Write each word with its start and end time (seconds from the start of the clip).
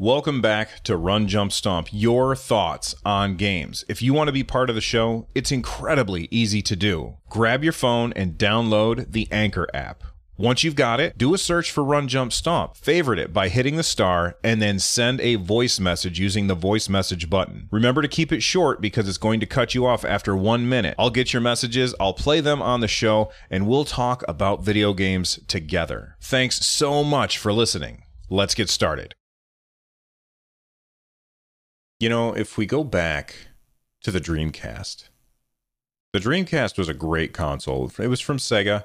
Welcome 0.00 0.40
back 0.40 0.82
to 0.82 0.96
Run 0.96 1.28
Jump 1.28 1.52
Stomp, 1.52 1.86
your 1.92 2.34
thoughts 2.34 2.96
on 3.04 3.36
games. 3.36 3.84
If 3.88 4.02
you 4.02 4.12
want 4.12 4.26
to 4.26 4.32
be 4.32 4.42
part 4.42 4.68
of 4.68 4.74
the 4.74 4.80
show, 4.80 5.28
it's 5.36 5.52
incredibly 5.52 6.26
easy 6.32 6.62
to 6.62 6.74
do. 6.74 7.18
Grab 7.28 7.62
your 7.62 7.72
phone 7.72 8.12
and 8.14 8.36
download 8.36 9.12
the 9.12 9.28
Anchor 9.30 9.68
app. 9.72 10.02
Once 10.36 10.64
you've 10.64 10.74
got 10.74 10.98
it, 10.98 11.16
do 11.16 11.32
a 11.32 11.38
search 11.38 11.70
for 11.70 11.84
Run 11.84 12.08
Jump 12.08 12.32
Stomp, 12.32 12.76
favorite 12.76 13.20
it 13.20 13.32
by 13.32 13.48
hitting 13.48 13.76
the 13.76 13.84
star, 13.84 14.34
and 14.42 14.60
then 14.60 14.80
send 14.80 15.20
a 15.20 15.36
voice 15.36 15.78
message 15.78 16.18
using 16.18 16.48
the 16.48 16.56
voice 16.56 16.88
message 16.88 17.30
button. 17.30 17.68
Remember 17.70 18.02
to 18.02 18.08
keep 18.08 18.32
it 18.32 18.42
short 18.42 18.80
because 18.80 19.08
it's 19.08 19.16
going 19.16 19.38
to 19.38 19.46
cut 19.46 19.76
you 19.76 19.86
off 19.86 20.04
after 20.04 20.34
one 20.34 20.68
minute. 20.68 20.96
I'll 20.98 21.08
get 21.08 21.32
your 21.32 21.40
messages, 21.40 21.94
I'll 22.00 22.14
play 22.14 22.40
them 22.40 22.60
on 22.60 22.80
the 22.80 22.88
show, 22.88 23.30
and 23.48 23.68
we'll 23.68 23.84
talk 23.84 24.24
about 24.26 24.64
video 24.64 24.92
games 24.92 25.38
together. 25.46 26.16
Thanks 26.20 26.66
so 26.66 27.04
much 27.04 27.38
for 27.38 27.52
listening. 27.52 28.02
Let's 28.28 28.56
get 28.56 28.68
started. 28.68 29.14
You 32.04 32.10
know, 32.10 32.36
if 32.36 32.58
we 32.58 32.66
go 32.66 32.84
back 32.84 33.34
to 34.02 34.10
the 34.10 34.20
Dreamcast, 34.20 35.08
the 36.12 36.18
Dreamcast 36.18 36.76
was 36.76 36.86
a 36.86 36.92
great 36.92 37.32
console. 37.32 37.90
It 37.98 38.08
was 38.08 38.20
from 38.20 38.36
Sega, 38.36 38.84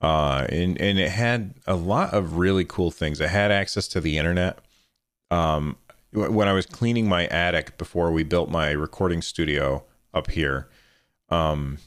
uh, 0.00 0.46
and 0.48 0.76
and 0.80 0.98
it 0.98 1.10
had 1.10 1.54
a 1.68 1.76
lot 1.76 2.12
of 2.12 2.38
really 2.38 2.64
cool 2.64 2.90
things. 2.90 3.20
It 3.20 3.28
had 3.28 3.52
access 3.52 3.86
to 3.86 4.00
the 4.00 4.18
internet. 4.18 4.58
Um, 5.30 5.76
when 6.12 6.48
I 6.48 6.54
was 6.54 6.66
cleaning 6.66 7.08
my 7.08 7.28
attic 7.28 7.78
before 7.78 8.10
we 8.10 8.24
built 8.24 8.50
my 8.50 8.72
recording 8.72 9.22
studio 9.22 9.84
up 10.12 10.32
here, 10.32 10.68
um, 11.28 11.78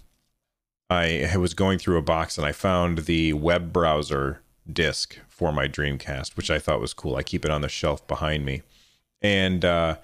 I 0.90 1.36
was 1.36 1.54
going 1.54 1.78
through 1.78 1.98
a 1.98 2.02
box 2.02 2.38
and 2.38 2.48
I 2.48 2.54
found 2.54 3.00
the 3.00 3.34
web 3.34 3.73
browser 3.73 4.40
disk 4.72 5.20
for 5.28 5.52
my 5.52 5.68
Dreamcast, 5.68 6.38
which 6.38 6.50
I 6.50 6.58
thought 6.58 6.80
was 6.80 6.94
cool. 6.94 7.18
I 7.18 7.23
keep 7.23 7.44
it 7.44 7.52
on 7.52 7.59
the 7.59 7.68
shelf 7.68 8.08
behind 8.08 8.46
me, 8.46 8.62
and 9.22 9.66
uh, 9.66 9.98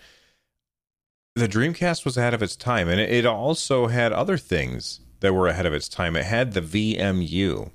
the 1.35 1.49
Dreamcast 1.49 2.05
was 2.05 2.17
ahead 2.17 2.33
of 2.33 2.41
its 2.41 2.55
time, 2.55 2.87
and 2.87 2.99
it 2.99 3.25
also 3.25 3.87
had 3.87 4.13
other 4.13 4.37
things 4.37 5.01
that 5.19 5.33
were 5.33 5.47
ahead 5.47 5.65
of 5.65 5.73
its 5.73 5.89
time. 5.89 6.15
It 6.15 6.25
had 6.25 6.53
the 6.53 6.61
VMU. 6.61 7.71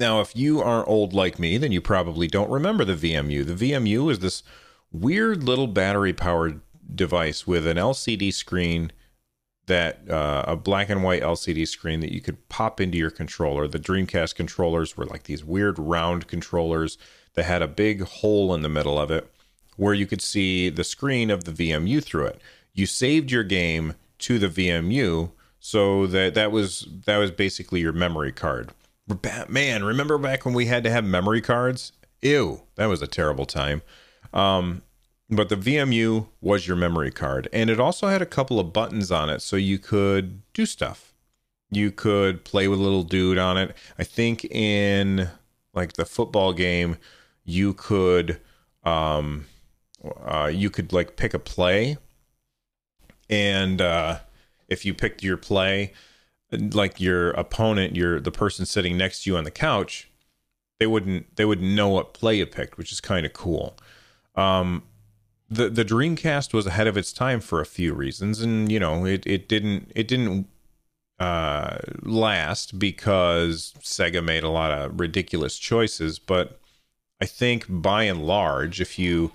Now, 0.00 0.20
if 0.20 0.34
you 0.34 0.60
are 0.60 0.86
old 0.86 1.12
like 1.12 1.38
me, 1.38 1.56
then 1.56 1.70
you 1.70 1.80
probably 1.80 2.26
don't 2.26 2.50
remember 2.50 2.84
the 2.84 2.96
VMU. 2.96 3.46
The 3.46 3.72
VMU 3.72 4.10
is 4.10 4.18
this 4.18 4.42
weird 4.90 5.44
little 5.44 5.68
battery 5.68 6.12
powered 6.12 6.60
device 6.92 7.46
with 7.46 7.64
an 7.66 7.76
LCD 7.76 8.32
screen 8.32 8.90
that 9.66 10.10
uh, 10.10 10.44
a 10.48 10.56
black 10.56 10.90
and 10.90 11.04
white 11.04 11.22
LCD 11.22 11.68
screen 11.68 12.00
that 12.00 12.12
you 12.12 12.20
could 12.20 12.48
pop 12.48 12.80
into 12.80 12.98
your 12.98 13.10
controller. 13.10 13.68
The 13.68 13.78
Dreamcast 13.78 14.34
controllers 14.34 14.96
were 14.96 15.06
like 15.06 15.24
these 15.24 15.44
weird 15.44 15.78
round 15.78 16.26
controllers 16.26 16.98
that 17.34 17.44
had 17.44 17.62
a 17.62 17.68
big 17.68 18.02
hole 18.02 18.52
in 18.52 18.62
the 18.62 18.68
middle 18.68 18.98
of 18.98 19.12
it 19.12 19.32
where 19.76 19.94
you 19.94 20.06
could 20.06 20.22
see 20.22 20.68
the 20.68 20.84
screen 20.84 21.30
of 21.30 21.44
the 21.44 21.52
VMU 21.52 22.02
through 22.02 22.26
it. 22.26 22.40
You 22.74 22.86
saved 22.86 23.30
your 23.30 23.44
game 23.44 23.94
to 24.18 24.38
the 24.38 24.48
VMU, 24.48 25.30
so 25.58 26.06
that 26.06 26.34
that 26.34 26.52
was 26.52 26.88
that 27.06 27.18
was 27.18 27.30
basically 27.30 27.80
your 27.80 27.92
memory 27.92 28.32
card. 28.32 28.70
Man, 29.48 29.84
remember 29.84 30.16
back 30.18 30.44
when 30.44 30.54
we 30.54 30.66
had 30.66 30.84
to 30.84 30.90
have 30.90 31.04
memory 31.04 31.40
cards? 31.40 31.92
Ew, 32.20 32.62
that 32.76 32.86
was 32.86 33.02
a 33.02 33.06
terrible 33.06 33.46
time. 33.46 33.82
Um, 34.32 34.82
but 35.28 35.48
the 35.48 35.56
VMU 35.56 36.28
was 36.40 36.66
your 36.66 36.76
memory 36.76 37.10
card, 37.10 37.48
and 37.52 37.68
it 37.70 37.80
also 37.80 38.08
had 38.08 38.22
a 38.22 38.26
couple 38.26 38.60
of 38.60 38.72
buttons 38.72 39.10
on 39.10 39.28
it, 39.28 39.40
so 39.40 39.56
you 39.56 39.78
could 39.78 40.42
do 40.52 40.66
stuff. 40.66 41.12
You 41.70 41.90
could 41.90 42.44
play 42.44 42.68
with 42.68 42.78
a 42.78 42.82
little 42.82 43.02
dude 43.02 43.38
on 43.38 43.56
it. 43.56 43.74
I 43.98 44.04
think 44.04 44.44
in 44.44 45.28
like 45.74 45.94
the 45.94 46.04
football 46.04 46.52
game, 46.52 46.98
you 47.44 47.72
could 47.72 48.40
um, 48.84 49.46
uh, 50.24 50.50
you 50.52 50.70
could 50.70 50.92
like 50.92 51.16
pick 51.16 51.34
a 51.34 51.38
play, 51.38 51.96
and 53.30 53.80
uh, 53.80 54.18
if 54.68 54.84
you 54.84 54.94
picked 54.94 55.22
your 55.22 55.36
play, 55.36 55.92
like 56.50 57.00
your 57.00 57.30
opponent, 57.30 57.96
your 57.96 58.20
the 58.20 58.32
person 58.32 58.66
sitting 58.66 58.96
next 58.96 59.24
to 59.24 59.30
you 59.30 59.36
on 59.36 59.44
the 59.44 59.50
couch, 59.50 60.10
they 60.78 60.86
wouldn't 60.86 61.36
they 61.36 61.44
wouldn't 61.44 61.74
know 61.74 61.88
what 61.88 62.14
play 62.14 62.36
you 62.38 62.46
picked, 62.46 62.78
which 62.78 62.92
is 62.92 63.00
kind 63.00 63.24
of 63.24 63.32
cool. 63.32 63.76
Um, 64.34 64.82
the 65.48 65.68
the 65.68 65.84
Dreamcast 65.84 66.52
was 66.52 66.66
ahead 66.66 66.86
of 66.86 66.96
its 66.96 67.12
time 67.12 67.40
for 67.40 67.60
a 67.60 67.66
few 67.66 67.94
reasons, 67.94 68.40
and 68.40 68.70
you 68.70 68.80
know 68.80 69.04
it 69.04 69.26
it 69.26 69.48
didn't 69.48 69.92
it 69.94 70.08
didn't 70.08 70.48
uh, 71.18 71.78
last 72.02 72.78
because 72.78 73.74
Sega 73.80 74.24
made 74.24 74.42
a 74.42 74.48
lot 74.48 74.72
of 74.72 74.98
ridiculous 74.98 75.58
choices. 75.58 76.18
But 76.18 76.58
I 77.20 77.26
think 77.26 77.66
by 77.68 78.04
and 78.04 78.26
large, 78.26 78.80
if 78.80 78.98
you 78.98 79.32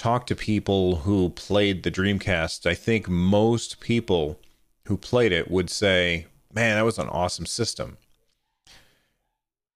talk 0.00 0.26
to 0.26 0.34
people 0.34 0.96
who 0.96 1.28
played 1.28 1.82
the 1.82 1.90
Dreamcast, 1.90 2.64
I 2.66 2.72
think 2.74 3.06
most 3.06 3.80
people 3.80 4.40
who 4.86 4.96
played 4.96 5.30
it 5.30 5.50
would 5.50 5.68
say, 5.68 6.26
man, 6.52 6.76
that 6.76 6.86
was 6.86 6.98
an 6.98 7.08
awesome 7.08 7.44
system. 7.44 7.98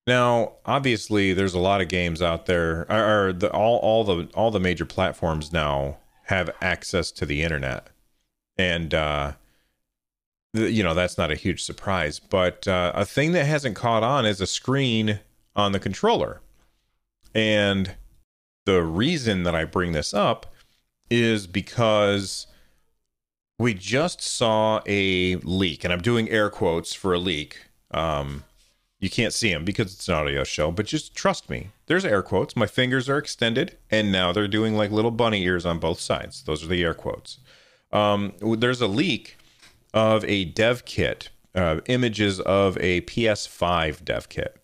Now, 0.06 0.54
obviously, 0.64 1.34
there's 1.34 1.52
a 1.52 1.58
lot 1.58 1.82
of 1.82 1.88
games 1.88 2.22
out 2.22 2.46
there, 2.46 2.90
or, 2.90 3.32
the, 3.34 3.50
all 3.52 3.76
all 3.78 4.04
the 4.04 4.28
all 4.34 4.50
the 4.50 4.60
major 4.60 4.84
platforms 4.84 5.52
now 5.52 5.98
have 6.24 6.50
access 6.60 7.10
to 7.12 7.26
the 7.26 7.42
internet, 7.42 7.88
and 8.56 8.92
uh, 8.92 9.32
you 10.52 10.82
know 10.82 10.92
that's 10.92 11.16
not 11.16 11.30
a 11.30 11.36
huge 11.36 11.64
surprise. 11.64 12.18
But 12.18 12.68
uh, 12.68 12.92
a 12.94 13.06
thing 13.06 13.32
that 13.32 13.46
hasn't 13.46 13.76
caught 13.76 14.02
on 14.02 14.26
is 14.26 14.42
a 14.42 14.46
screen 14.46 15.20
on 15.56 15.72
the 15.72 15.80
controller, 15.80 16.42
and 17.34 17.94
the 18.64 18.82
reason 18.82 19.42
that 19.44 19.54
I 19.54 19.64
bring 19.64 19.92
this 19.92 20.14
up 20.14 20.46
is 21.10 21.46
because 21.46 22.46
we 23.58 23.74
just 23.74 24.20
saw 24.20 24.80
a 24.86 25.36
leak, 25.36 25.84
and 25.84 25.92
I'm 25.92 26.00
doing 26.00 26.28
air 26.28 26.50
quotes 26.50 26.92
for 26.92 27.14
a 27.14 27.18
leak. 27.18 27.58
Um, 27.90 28.44
you 28.98 29.10
can't 29.10 29.32
see 29.32 29.52
them 29.52 29.64
because 29.64 29.92
it's 29.92 30.08
an 30.08 30.14
audio 30.14 30.44
show, 30.44 30.70
but 30.70 30.86
just 30.86 31.14
trust 31.14 31.50
me. 31.50 31.70
There's 31.86 32.04
air 32.04 32.22
quotes. 32.22 32.56
My 32.56 32.66
fingers 32.66 33.08
are 33.08 33.18
extended, 33.18 33.76
and 33.90 34.10
now 34.10 34.32
they're 34.32 34.48
doing 34.48 34.76
like 34.76 34.90
little 34.90 35.10
bunny 35.10 35.42
ears 35.42 35.66
on 35.66 35.78
both 35.78 36.00
sides. 36.00 36.42
Those 36.42 36.64
are 36.64 36.68
the 36.68 36.82
air 36.82 36.94
quotes. 36.94 37.38
Um, 37.92 38.32
there's 38.40 38.80
a 38.80 38.86
leak 38.88 39.36
of 39.92 40.24
a 40.24 40.46
dev 40.46 40.84
kit, 40.84 41.28
uh, 41.54 41.80
images 41.86 42.40
of 42.40 42.76
a 42.78 43.02
PS5 43.02 44.04
dev 44.04 44.28
kit, 44.28 44.56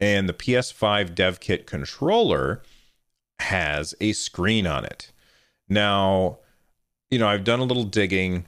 and 0.00 0.28
the 0.28 0.32
PS5 0.32 1.14
dev 1.14 1.38
kit 1.38 1.66
controller 1.66 2.62
has 3.40 3.94
a 4.00 4.12
screen 4.12 4.66
on 4.66 4.84
it. 4.84 5.12
Now, 5.68 6.38
you 7.10 7.18
know, 7.18 7.28
I've 7.28 7.44
done 7.44 7.60
a 7.60 7.64
little 7.64 7.84
digging 7.84 8.44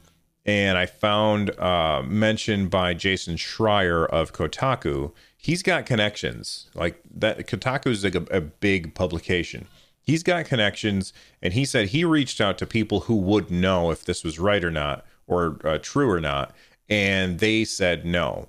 and 0.47 0.77
I 0.77 0.87
found 0.87 1.59
uh, 1.59 2.03
mentioned 2.03 2.71
by 2.71 2.95
Jason 2.95 3.37
Schreier 3.37 4.06
of 4.06 4.33
Kotaku. 4.33 5.12
He's 5.37 5.62
got 5.62 5.87
connections 5.87 6.69
like 6.75 7.00
that. 7.15 7.47
Kotaku 7.47 7.87
is 7.87 8.05
like 8.05 8.15
a, 8.15 8.27
a 8.31 8.41
big 8.41 8.95
publication. 8.95 9.67
He's 10.03 10.22
got 10.22 10.45
connections, 10.45 11.15
and 11.41 11.55
he 11.55 11.65
said 11.65 11.89
he 11.89 12.05
reached 12.05 12.41
out 12.41 12.59
to 12.59 12.66
people 12.66 13.01
who 13.01 13.16
would 13.16 13.51
know 13.51 13.91
if 13.91 14.05
this 14.05 14.22
was 14.22 14.39
right 14.39 14.62
or 14.62 14.71
not, 14.71 15.06
or 15.27 15.59
uh, 15.65 15.78
true 15.81 16.11
or 16.11 16.21
not, 16.21 16.55
and 16.91 17.39
they 17.39 17.65
said 17.65 18.05
no. 18.05 18.49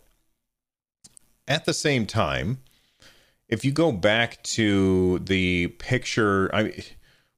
At 1.48 1.64
the 1.64 1.74
same 1.74 2.06
time, 2.06 2.60
if 3.56 3.64
you 3.64 3.72
go 3.72 3.94
back 3.94 4.44
to 4.44 5.20
the 5.20 5.68
picture, 5.80 6.54
I 6.54 6.74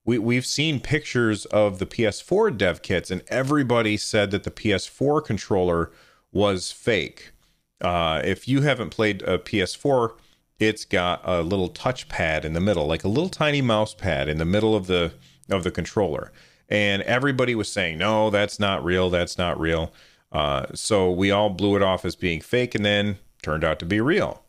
we 0.03 0.17
we've 0.17 0.47
seen 0.47 0.79
pictures 0.79 1.45
of 1.45 1.77
the 1.77 1.85
PS4 1.85 2.57
dev 2.57 2.81
kits, 2.81 3.11
and 3.11 3.21
everybody 3.27 3.97
said 3.97 4.31
that 4.31 4.43
the 4.43 4.49
PS4 4.49 5.23
controller 5.23 5.91
was 6.31 6.71
fake. 6.71 7.33
Uh, 7.81 8.21
if 8.23 8.47
you 8.47 8.61
haven't 8.61 8.89
played 8.89 9.21
a 9.21 9.37
PS4, 9.37 10.17
it's 10.57 10.85
got 10.85 11.21
a 11.23 11.43
little 11.43 11.69
touchpad 11.69 12.43
in 12.43 12.53
the 12.53 12.59
middle, 12.59 12.87
like 12.87 13.03
a 13.03 13.07
little 13.07 13.29
tiny 13.29 13.61
mouse 13.61 13.93
pad 13.93 14.27
in 14.27 14.39
the 14.39 14.45
middle 14.45 14.75
of 14.75 14.87
the 14.87 15.13
of 15.51 15.63
the 15.63 15.69
controller, 15.69 16.31
and 16.67 17.03
everybody 17.03 17.53
was 17.53 17.71
saying, 17.71 17.99
"No, 17.99 18.31
that's 18.31 18.59
not 18.59 18.83
real. 18.83 19.11
That's 19.11 19.37
not 19.37 19.59
real." 19.59 19.93
Uh, 20.31 20.65
so 20.73 21.11
we 21.11 21.29
all 21.29 21.51
blew 21.51 21.75
it 21.75 21.83
off 21.83 22.03
as 22.03 22.15
being 22.15 22.41
fake, 22.41 22.73
and 22.73 22.83
then 22.83 23.19
turned 23.43 23.63
out 23.63 23.77
to 23.77 23.85
be 23.85 24.01
real. 24.01 24.43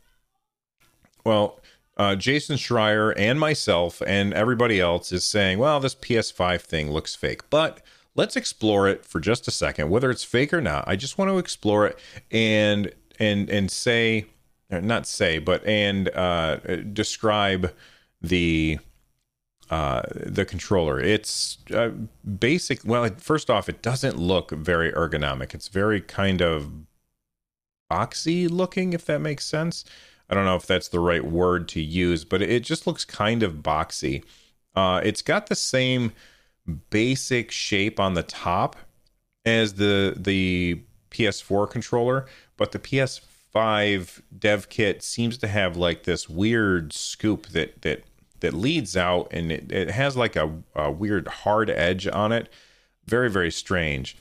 Well, 1.25 1.61
uh, 1.97 2.15
Jason 2.15 2.57
Schreier 2.57 3.13
and 3.17 3.41
myself 3.41 4.01
and 4.07 4.33
everybody 4.33 4.81
else 4.81 5.11
is 5.13 5.25
saying, 5.25 5.59
well, 5.59 5.81
this 5.81 5.95
PS5 5.95 6.61
thing 6.61 6.91
looks 6.91 7.15
fake. 7.15 7.51
But 7.51 7.81
let's 8.15 8.37
explore 8.37 8.89
it 8.89 9.05
for 9.05 9.21
just 9.21 9.49
a 9.49 9.51
second, 9.51 9.91
whether 9.91 10.11
it's 10.11 10.25
fake 10.25 10.53
or 10.53 10.61
not. 10.61 10.85
I 10.87 10.97
just 10.97 11.19
want 11.19 11.31
to 11.31 11.39
explore 11.39 11.87
it 11.87 11.99
and 12.31 12.93
and 13.19 13.51
and 13.51 13.71
say, 13.71 14.27
not 14.71 15.07
say, 15.07 15.39
but 15.39 15.65
and 15.67 16.09
uh, 16.11 16.57
describe 16.93 17.73
the 18.21 18.79
uh, 19.71 20.03
the 20.15 20.45
controller. 20.45 21.01
It's 21.01 21.59
uh, 21.75 21.91
basic. 22.39 22.85
Well, 22.85 23.09
first 23.19 23.51
off, 23.51 23.69
it 23.69 23.83
doesn't 23.83 24.17
look 24.17 24.51
very 24.51 24.93
ergonomic. 24.93 25.55
It's 25.55 25.69
very 25.69 26.01
kind 26.01 26.41
of 26.41 26.71
boxy 27.91 28.51
looking, 28.51 28.93
if 28.93 29.05
that 29.07 29.21
makes 29.21 29.45
sense. 29.45 29.85
I 30.29 30.35
don't 30.35 30.45
know 30.45 30.57
if 30.57 30.67
that's 30.67 30.89
the 30.89 31.01
right 31.01 31.25
word 31.25 31.69
to 31.69 31.81
use, 31.81 32.25
but 32.25 32.43
it 32.43 32.63
just 32.63 32.87
looks 32.87 33.05
kind 33.05 33.43
of 33.43 33.57
boxy. 33.57 34.25
Uh, 34.75 35.01
it's 35.03 35.23
got 35.23 35.47
the 35.47 35.57
same 35.57 36.13
basic 36.91 37.51
shape 37.51 37.99
on 37.99 38.15
the 38.15 38.23
top 38.23 38.77
as 39.47 39.75
the 39.75 40.15
the 40.17 40.83
PS4 41.11 41.71
controller, 41.71 42.27
but 42.57 42.73
the 42.73 42.79
PS5 42.79 44.21
dev 44.39 44.69
kit 44.69 45.03
seems 45.03 45.39
to 45.39 45.49
have 45.49 45.77
like 45.77 46.05
this 46.05 46.29
weird 46.29 46.93
scoop 46.93 47.49
that 47.49 47.81
that 47.83 48.05
that 48.41 48.55
leads 48.55 48.97
out, 48.97 49.29
and 49.31 49.51
it, 49.51 49.73
it 49.73 49.91
has 49.91 50.17
like 50.17 50.37
a, 50.37 50.63
a 50.75 50.91
weird 50.91 51.27
hard 51.29 51.71
edge 51.71 52.07
on 52.07 52.33
it. 52.33 52.53
Very 53.07 53.31
very 53.31 53.51
strange. 53.51 54.17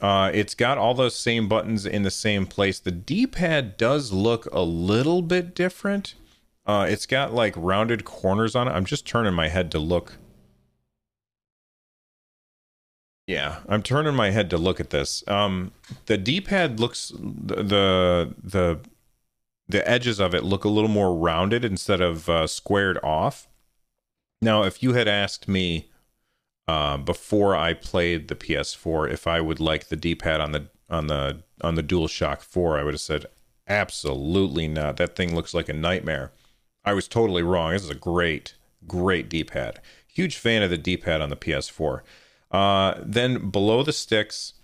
Uh, 0.00 0.30
it's 0.32 0.54
got 0.54 0.78
all 0.78 0.94
those 0.94 1.16
same 1.16 1.48
buttons 1.48 1.84
in 1.84 2.02
the 2.02 2.10
same 2.10 2.46
place. 2.46 2.78
The 2.78 2.92
D-pad 2.92 3.76
does 3.76 4.12
look 4.12 4.46
a 4.52 4.62
little 4.62 5.22
bit 5.22 5.54
different. 5.54 6.14
Uh, 6.66 6.86
it's 6.88 7.06
got 7.06 7.34
like 7.34 7.54
rounded 7.56 8.04
corners 8.04 8.54
on 8.54 8.68
it. 8.68 8.72
I'm 8.72 8.84
just 8.84 9.06
turning 9.06 9.34
my 9.34 9.48
head 9.48 9.72
to 9.72 9.78
look. 9.78 10.18
Yeah, 13.26 13.60
I'm 13.68 13.82
turning 13.82 14.14
my 14.14 14.30
head 14.30 14.48
to 14.50 14.58
look 14.58 14.80
at 14.80 14.90
this. 14.90 15.22
Um, 15.26 15.72
the 16.06 16.16
D-pad 16.16 16.78
looks 16.80 17.12
the 17.18 18.34
the 18.42 18.80
the 19.68 19.88
edges 19.88 20.18
of 20.18 20.34
it 20.34 20.44
look 20.44 20.64
a 20.64 20.70
little 20.70 20.88
more 20.88 21.14
rounded 21.14 21.64
instead 21.64 22.00
of 22.00 22.28
uh, 22.28 22.46
squared 22.46 22.98
off. 23.02 23.48
Now, 24.40 24.62
if 24.62 24.82
you 24.82 24.94
had 24.94 25.08
asked 25.08 25.48
me 25.48 25.90
uh, 26.68 26.98
before 26.98 27.56
I 27.56 27.72
played 27.72 28.28
the 28.28 28.36
PS4 28.36 29.10
if 29.10 29.26
I 29.26 29.40
would 29.40 29.58
like 29.58 29.88
the 29.88 29.96
D-pad 29.96 30.40
on 30.40 30.52
the 30.52 30.68
on 30.90 31.06
the 31.06 31.42
on 31.62 31.74
the 31.74 31.82
DualShock 31.82 32.42
4. 32.42 32.78
I 32.78 32.82
would 32.84 32.94
have 32.94 33.00
said 33.00 33.26
absolutely 33.66 34.68
not. 34.68 34.98
That 34.98 35.16
thing 35.16 35.34
looks 35.34 35.54
like 35.54 35.70
a 35.70 35.72
nightmare. 35.72 36.30
I 36.84 36.92
was 36.92 37.08
totally 37.08 37.42
wrong. 37.42 37.72
This 37.72 37.84
is 37.84 37.90
a 37.90 37.94
great, 37.94 38.54
great 38.86 39.28
D-pad. 39.28 39.80
Huge 40.06 40.36
fan 40.36 40.62
of 40.62 40.70
the 40.70 40.78
D-pad 40.78 41.20
on 41.20 41.30
the 41.30 41.36
PS4. 41.36 42.02
Uh, 42.50 42.94
then 43.02 43.50
below 43.50 43.82
the 43.82 43.92
sticks, 43.92 44.54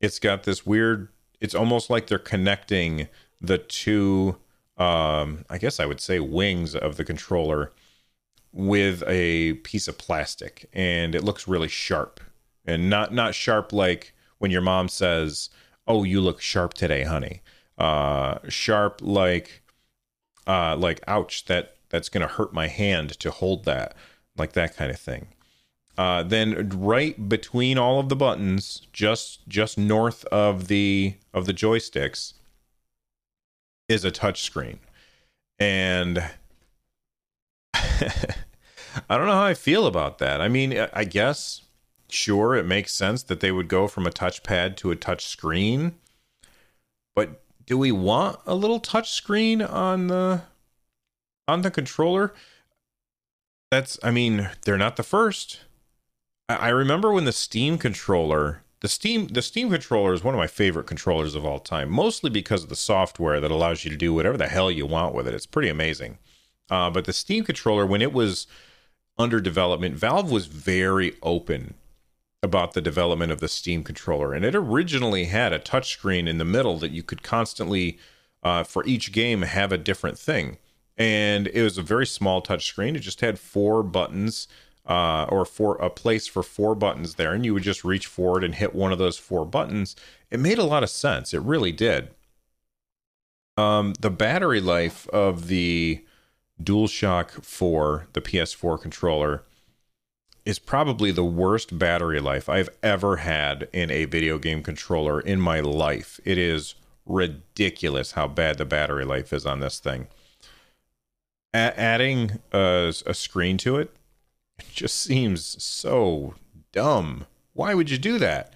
it's 0.00 0.18
got 0.18 0.44
this 0.44 0.66
weird. 0.66 1.08
It's 1.40 1.54
almost 1.54 1.90
like 1.90 2.06
they're 2.06 2.18
connecting 2.18 3.08
the 3.40 3.58
two. 3.58 4.36
Um, 4.78 5.44
I 5.50 5.58
guess 5.58 5.78
I 5.80 5.86
would 5.86 6.00
say 6.00 6.18
wings 6.18 6.74
of 6.74 6.96
the 6.96 7.04
controller 7.04 7.72
with 8.52 9.02
a 9.06 9.54
piece 9.54 9.88
of 9.88 9.98
plastic 9.98 10.68
and 10.72 11.14
it 11.14 11.24
looks 11.24 11.48
really 11.48 11.68
sharp. 11.68 12.20
And 12.64 12.88
not 12.88 13.12
not 13.12 13.34
sharp 13.34 13.72
like 13.72 14.14
when 14.38 14.50
your 14.50 14.60
mom 14.60 14.88
says 14.88 15.50
oh 15.86 16.04
you 16.04 16.20
look 16.20 16.40
sharp 16.40 16.74
today 16.74 17.04
honey. 17.04 17.40
Uh 17.78 18.38
sharp 18.48 19.00
like 19.02 19.62
uh 20.46 20.76
like 20.76 21.00
ouch 21.08 21.46
that 21.46 21.76
that's 21.88 22.08
gonna 22.08 22.28
hurt 22.28 22.52
my 22.52 22.68
hand 22.68 23.18
to 23.20 23.30
hold 23.30 23.64
that 23.64 23.94
like 24.36 24.52
that 24.52 24.76
kind 24.76 24.90
of 24.90 24.98
thing. 24.98 25.28
Uh 25.96 26.22
then 26.22 26.68
right 26.74 27.28
between 27.28 27.78
all 27.78 27.98
of 27.98 28.08
the 28.08 28.16
buttons 28.16 28.86
just 28.92 29.48
just 29.48 29.78
north 29.78 30.24
of 30.26 30.68
the 30.68 31.14
of 31.32 31.46
the 31.46 31.54
joysticks 31.54 32.34
is 33.88 34.04
a 34.04 34.10
touch 34.10 34.42
screen 34.42 34.78
and 35.58 36.22
I 39.08 39.16
don't 39.16 39.26
know 39.26 39.32
how 39.32 39.44
I 39.44 39.54
feel 39.54 39.86
about 39.86 40.18
that. 40.18 40.40
I 40.40 40.48
mean, 40.48 40.78
I 40.92 41.04
guess 41.04 41.62
sure 42.08 42.54
it 42.54 42.66
makes 42.66 42.92
sense 42.92 43.22
that 43.24 43.40
they 43.40 43.52
would 43.52 43.68
go 43.68 43.88
from 43.88 44.06
a 44.06 44.10
touchpad 44.10 44.76
to 44.76 44.90
a 44.90 44.96
touch 44.96 45.26
screen, 45.26 45.94
but 47.14 47.42
do 47.66 47.78
we 47.78 47.92
want 47.92 48.38
a 48.46 48.54
little 48.54 48.80
touch 48.80 49.10
screen 49.10 49.62
on 49.62 50.08
the 50.08 50.42
on 51.48 51.62
the 51.62 51.70
controller? 51.70 52.34
That's 53.70 53.98
I 54.02 54.10
mean, 54.10 54.50
they're 54.62 54.78
not 54.78 54.96
the 54.96 55.02
first. 55.02 55.60
I, 56.48 56.56
I 56.56 56.68
remember 56.68 57.12
when 57.12 57.24
the 57.24 57.32
Steam 57.32 57.78
controller 57.78 58.62
the 58.82 58.88
Steam 58.88 59.28
the 59.28 59.42
Steam 59.42 59.70
controller 59.70 60.12
is 60.12 60.24
one 60.24 60.34
of 60.34 60.38
my 60.38 60.48
favorite 60.48 60.88
controllers 60.88 61.36
of 61.36 61.46
all 61.46 61.60
time, 61.60 61.88
mostly 61.88 62.28
because 62.28 62.64
of 62.64 62.68
the 62.68 62.76
software 62.76 63.40
that 63.40 63.52
allows 63.52 63.84
you 63.84 63.90
to 63.92 63.96
do 63.96 64.12
whatever 64.12 64.36
the 64.36 64.48
hell 64.48 64.72
you 64.72 64.86
want 64.86 65.14
with 65.14 65.28
it. 65.28 65.34
It's 65.34 65.46
pretty 65.46 65.68
amazing. 65.68 66.18
Uh, 66.68 66.90
but 66.90 67.04
the 67.04 67.12
Steam 67.12 67.44
controller, 67.44 67.86
when 67.86 68.02
it 68.02 68.12
was 68.12 68.48
under 69.18 69.40
development, 69.40 69.94
Valve 69.94 70.30
was 70.30 70.46
very 70.46 71.14
open 71.22 71.74
about 72.42 72.72
the 72.72 72.80
development 72.80 73.30
of 73.30 73.40
the 73.40 73.48
Steam 73.48 73.84
controller, 73.84 74.32
and 74.32 74.44
it 74.44 74.54
originally 74.54 75.24
had 75.24 75.52
a 75.52 75.58
touchscreen 75.58 76.28
in 76.28 76.38
the 76.38 76.44
middle 76.44 76.76
that 76.78 76.90
you 76.90 77.02
could 77.02 77.22
constantly, 77.22 77.98
uh, 78.42 78.64
for 78.64 78.84
each 78.84 79.12
game, 79.12 79.42
have 79.42 79.70
a 79.70 79.78
different 79.78 80.18
thing. 80.18 80.58
And 80.96 81.46
it 81.48 81.62
was 81.62 81.78
a 81.78 81.82
very 81.82 82.06
small 82.06 82.42
touchscreen. 82.42 82.96
It 82.96 83.00
just 83.00 83.20
had 83.20 83.38
four 83.38 83.82
buttons, 83.82 84.48
uh, 84.84 85.26
or 85.28 85.44
for 85.44 85.76
a 85.76 85.88
place 85.88 86.26
for 86.26 86.42
four 86.42 86.74
buttons 86.74 87.14
there, 87.14 87.32
and 87.32 87.44
you 87.44 87.54
would 87.54 87.62
just 87.62 87.84
reach 87.84 88.06
forward 88.06 88.42
and 88.42 88.56
hit 88.56 88.74
one 88.74 88.92
of 88.92 88.98
those 88.98 89.18
four 89.18 89.46
buttons. 89.46 89.94
It 90.30 90.40
made 90.40 90.58
a 90.58 90.64
lot 90.64 90.82
of 90.82 90.90
sense. 90.90 91.32
It 91.32 91.40
really 91.42 91.72
did. 91.72 92.10
Um, 93.56 93.94
the 94.00 94.10
battery 94.10 94.60
life 94.60 95.06
of 95.10 95.46
the 95.46 96.04
DualShock 96.60 97.44
4, 97.44 98.08
the 98.12 98.20
PS4 98.20 98.80
controller, 98.80 99.42
is 100.44 100.58
probably 100.58 101.10
the 101.10 101.24
worst 101.24 101.78
battery 101.78 102.20
life 102.20 102.48
I've 102.48 102.70
ever 102.82 103.18
had 103.18 103.68
in 103.72 103.90
a 103.90 104.06
video 104.06 104.38
game 104.38 104.62
controller 104.62 105.20
in 105.20 105.40
my 105.40 105.60
life. 105.60 106.18
It 106.24 106.38
is 106.38 106.74
ridiculous 107.06 108.12
how 108.12 108.28
bad 108.28 108.58
the 108.58 108.64
battery 108.64 109.04
life 109.04 109.32
is 109.32 109.46
on 109.46 109.60
this 109.60 109.78
thing. 109.78 110.08
A- 111.54 111.78
adding 111.78 112.40
a, 112.52 112.92
a 113.06 113.14
screen 113.14 113.56
to 113.58 113.76
it, 113.76 113.94
it 114.58 114.66
just 114.72 115.00
seems 115.00 115.62
so 115.62 116.34
dumb. 116.72 117.26
Why 117.52 117.74
would 117.74 117.90
you 117.90 117.98
do 117.98 118.18
that? 118.18 118.52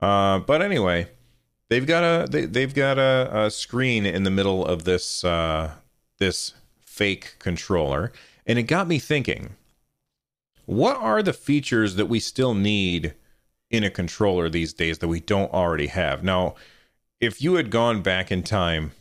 Uh, 0.00 0.38
but 0.38 0.62
anyway, 0.62 1.08
they've 1.68 1.86
got 1.86 2.02
a 2.02 2.30
they, 2.30 2.46
they've 2.46 2.74
got 2.74 2.98
a, 2.98 3.30
a 3.32 3.50
screen 3.50 4.06
in 4.06 4.22
the 4.22 4.30
middle 4.30 4.64
of 4.64 4.84
this 4.84 5.24
uh, 5.24 5.72
this 6.18 6.54
fake 7.00 7.36
controller. 7.38 8.12
And 8.44 8.58
it 8.58 8.64
got 8.64 8.86
me 8.86 8.98
thinking 8.98 9.54
what 10.66 10.98
are 10.98 11.22
the 11.22 11.32
features 11.32 11.94
that 11.94 12.10
we 12.10 12.20
still 12.20 12.52
need 12.52 13.14
in 13.70 13.84
a 13.84 13.90
controller 13.90 14.50
these 14.50 14.74
days 14.74 14.98
that 14.98 15.08
we 15.08 15.18
don't 15.18 15.50
already 15.50 15.86
have? 15.86 16.22
Now, 16.22 16.56
if 17.20 17.40
you 17.40 17.54
had 17.54 17.70
gone 17.70 18.02
back 18.02 18.30
in 18.30 18.42
time 18.42 18.92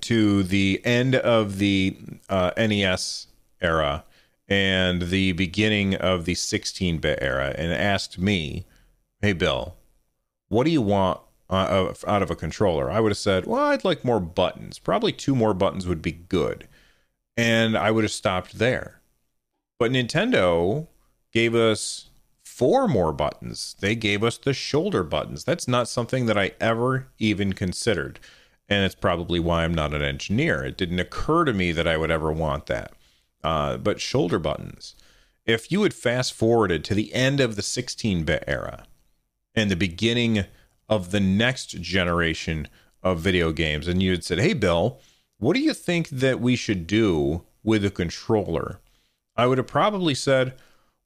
to 0.00 0.42
the 0.42 0.80
end 0.84 1.14
of 1.14 1.58
the 1.58 1.98
uh, 2.30 2.52
NES 2.56 3.26
era 3.60 4.04
and 4.48 5.02
the 5.02 5.32
beginning 5.32 5.96
of 5.96 6.24
the 6.24 6.34
16 6.34 6.96
bit 6.96 7.18
era 7.20 7.54
and 7.58 7.74
asked 7.74 8.18
me, 8.18 8.64
hey, 9.20 9.34
Bill, 9.34 9.76
what 10.48 10.64
do 10.64 10.70
you 10.70 10.80
want 10.80 11.20
uh, 11.50 11.92
out 12.06 12.22
of 12.22 12.30
a 12.30 12.36
controller? 12.36 12.90
I 12.90 13.00
would 13.00 13.10
have 13.10 13.18
said, 13.18 13.44
well, 13.44 13.64
I'd 13.64 13.84
like 13.84 14.02
more 14.02 14.20
buttons. 14.20 14.78
Probably 14.78 15.12
two 15.12 15.34
more 15.34 15.52
buttons 15.52 15.86
would 15.86 16.00
be 16.00 16.12
good 16.12 16.66
and 17.36 17.76
I 17.76 17.90
would 17.90 18.04
have 18.04 18.12
stopped 18.12 18.58
there. 18.58 19.00
But 19.78 19.90
Nintendo 19.90 20.86
gave 21.32 21.54
us 21.54 22.08
four 22.42 22.88
more 22.88 23.12
buttons. 23.12 23.76
They 23.80 23.94
gave 23.94 24.24
us 24.24 24.38
the 24.38 24.54
shoulder 24.54 25.02
buttons. 25.02 25.44
That's 25.44 25.68
not 25.68 25.88
something 25.88 26.26
that 26.26 26.38
I 26.38 26.52
ever 26.60 27.08
even 27.18 27.52
considered. 27.52 28.18
And 28.68 28.84
it's 28.84 28.94
probably 28.94 29.38
why 29.38 29.64
I'm 29.64 29.74
not 29.74 29.92
an 29.92 30.02
engineer. 30.02 30.64
It 30.64 30.78
didn't 30.78 30.98
occur 30.98 31.44
to 31.44 31.52
me 31.52 31.72
that 31.72 31.86
I 31.86 31.96
would 31.96 32.10
ever 32.10 32.32
want 32.32 32.66
that. 32.66 32.92
Uh, 33.44 33.76
but 33.76 34.00
shoulder 34.00 34.38
buttons. 34.38 34.94
If 35.44 35.70
you 35.70 35.82
had 35.82 35.94
fast 35.94 36.32
forwarded 36.32 36.82
to 36.84 36.94
the 36.94 37.12
end 37.12 37.40
of 37.40 37.54
the 37.54 37.62
16 37.62 38.24
bit 38.24 38.42
era 38.46 38.84
and 39.54 39.70
the 39.70 39.76
beginning 39.76 40.46
of 40.88 41.10
the 41.10 41.20
next 41.20 41.80
generation 41.82 42.68
of 43.02 43.20
video 43.20 43.52
games, 43.52 43.86
and 43.86 44.02
you 44.02 44.12
had 44.12 44.24
said, 44.24 44.38
Hey, 44.38 44.54
Bill, 44.54 44.98
what 45.38 45.54
do 45.54 45.60
you 45.60 45.74
think 45.74 46.08
that 46.08 46.40
we 46.40 46.56
should 46.56 46.86
do 46.86 47.42
with 47.62 47.84
a 47.84 47.90
controller? 47.90 48.80
I 49.36 49.46
would 49.46 49.58
have 49.58 49.66
probably 49.66 50.14
said, 50.14 50.54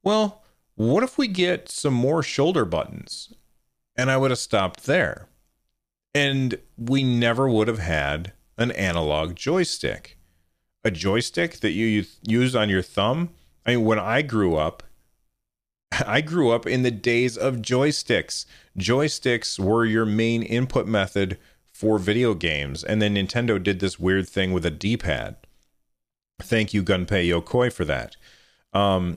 Well, 0.02 0.42
what 0.76 1.02
if 1.02 1.18
we 1.18 1.28
get 1.28 1.68
some 1.68 1.94
more 1.94 2.22
shoulder 2.22 2.64
buttons? 2.64 3.34
And 3.96 4.10
I 4.10 4.16
would 4.16 4.30
have 4.30 4.38
stopped 4.38 4.84
there. 4.84 5.28
And 6.14 6.56
we 6.78 7.02
never 7.02 7.48
would 7.48 7.68
have 7.68 7.80
had 7.80 8.32
an 8.56 8.70
analog 8.72 9.34
joystick. 9.34 10.16
A 10.84 10.90
joystick 10.90 11.60
that 11.60 11.72
you 11.72 12.04
use 12.22 12.56
on 12.56 12.70
your 12.70 12.82
thumb. 12.82 13.30
I 13.66 13.76
mean, 13.76 13.84
when 13.84 13.98
I 13.98 14.22
grew 14.22 14.56
up, 14.56 14.82
I 16.06 16.20
grew 16.20 16.50
up 16.50 16.66
in 16.66 16.82
the 16.82 16.90
days 16.90 17.36
of 17.36 17.56
joysticks. 17.56 18.46
Joysticks 18.78 19.58
were 19.58 19.84
your 19.84 20.06
main 20.06 20.42
input 20.42 20.86
method 20.86 21.36
for 21.80 21.98
video 21.98 22.34
games. 22.34 22.84
And 22.84 23.00
then 23.00 23.14
Nintendo 23.14 23.60
did 23.62 23.80
this 23.80 23.98
weird 23.98 24.28
thing 24.28 24.52
with 24.52 24.66
a 24.66 24.70
D 24.70 24.98
pad. 24.98 25.36
Thank 26.38 26.74
you, 26.74 26.82
Gunpei 26.82 27.26
Yokoi, 27.26 27.72
for 27.72 27.86
that. 27.86 28.16
Um, 28.74 29.16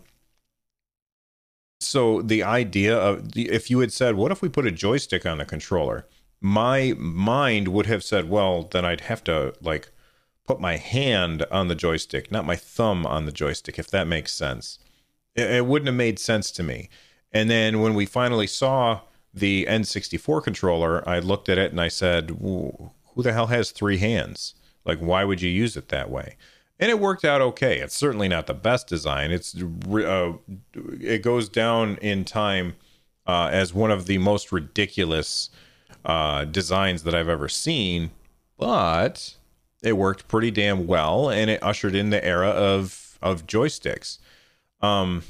so 1.82 2.22
the 2.22 2.41
idea 2.41 2.98
of 2.98 3.36
if 3.36 3.70
you 3.70 3.79
had 3.79 3.91
said, 3.91 4.15
"What 4.15 4.32
if 4.32 4.41
we 4.41 4.48
put 4.48 4.65
a 4.65 4.72
joystick 4.72 5.25
on 5.25 5.39
the 5.39 5.46
controller?" 5.46 6.08
My 6.39 6.93
mind 6.98 7.67
would 7.67 7.86
have 7.88 8.01
said, 8.01 8.29
"Well, 8.29 8.63
then 8.72 8.86
I'd 8.86 9.01
have 9.01 9.25
to 9.25 9.55
like 9.62 9.89
put 10.48 10.62
my 10.62 10.77
hand 10.77 11.46
on 11.51 11.67
the 11.67 11.75
joystick, 11.75 12.32
not 12.32 12.46
my 12.46 12.55
thumb 12.55 13.05
on 13.05 13.25
the 13.25 13.34
joystick, 13.34 13.77
if 13.77 13.89
that 13.91 14.08
makes 14.08 14.32
sense." 14.32 14.79
It, 15.36 15.51
it 15.51 15.65
wouldn't 15.65 15.88
have 15.88 15.96
made 15.96 16.17
sense 16.17 16.50
to 16.51 16.63
me. 16.63 16.89
And 17.29 17.50
then 17.50 17.82
when 17.82 17.93
we 17.93 18.05
finally 18.05 18.48
saw 18.48 19.01
the 19.34 19.66
N64 19.68 20.44
controller, 20.44 21.08
I 21.08 21.20
looked 21.20 21.50
at 21.50 21.58
it 21.58 21.72
and 21.72 21.82
I 21.82 21.88
said, 21.88 22.30
"Who 22.42 22.92
the 23.18 23.34
hell 23.34 23.48
has 23.48 23.72
three 23.72 23.98
hands? 23.98 24.54
Like, 24.86 25.00
why 25.00 25.24
would 25.24 25.42
you 25.42 25.50
use 25.50 25.75
it 25.75 25.90
that 25.90 26.10
way?" 26.10 26.38
And 26.80 26.90
it 26.90 27.00
worked 27.00 27.24
out 27.24 27.42
okay. 27.42 27.80
It's 27.80 27.96
certainly 27.96 28.28
not 28.28 28.48
the 28.48 28.54
best 28.54 28.88
design. 28.88 29.32
It's 29.32 29.56
uh, 29.56 30.34
it 30.75 31.22
goes 31.22 31.50
down 31.50 31.98
in 31.98 32.25
time 32.25 32.75
uh, 33.25 33.50
as 33.52 33.74
one 33.74 33.92
of 33.92 34.06
the 34.06 34.18
most 34.18 34.52
ridiculous 34.52 35.50
uh, 36.06 36.46
designs 36.46 37.04
that 37.04 37.16
I've 37.16 37.30
ever 37.30 37.48
seen, 37.48 38.12
but 38.58 39.36
it 39.82 39.94
worked 39.94 40.28
pretty 40.28 40.52
damn 40.52 40.88
well, 40.88 41.30
and 41.30 41.50
it 41.50 41.62
ushered 41.63 41.96
in 41.96 42.10
the 42.10 42.24
era 42.24 42.50
of 42.50 43.18
of 43.22 43.48
joysticks. 43.48 44.18
Um, 44.82 45.24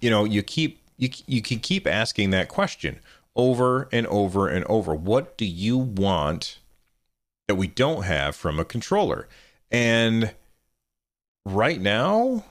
you 0.00 0.10
know, 0.10 0.24
you 0.24 0.42
keep 0.42 0.80
you 0.96 1.10
you 1.26 1.42
can 1.42 1.58
keep 1.58 1.86
asking 1.86 2.30
that 2.30 2.48
question 2.48 3.00
over 3.34 3.88
and 3.92 4.06
over 4.06 4.48
and 4.48 4.64
over. 4.64 4.94
What 4.94 5.36
do 5.36 5.44
you 5.44 5.76
want 5.76 6.58
that 7.48 7.54
we 7.54 7.66
don't 7.66 8.04
have 8.04 8.34
from 8.34 8.58
a 8.58 8.64
controller? 8.64 9.28
And 9.70 10.34
right 11.44 11.80
now, 11.80 12.44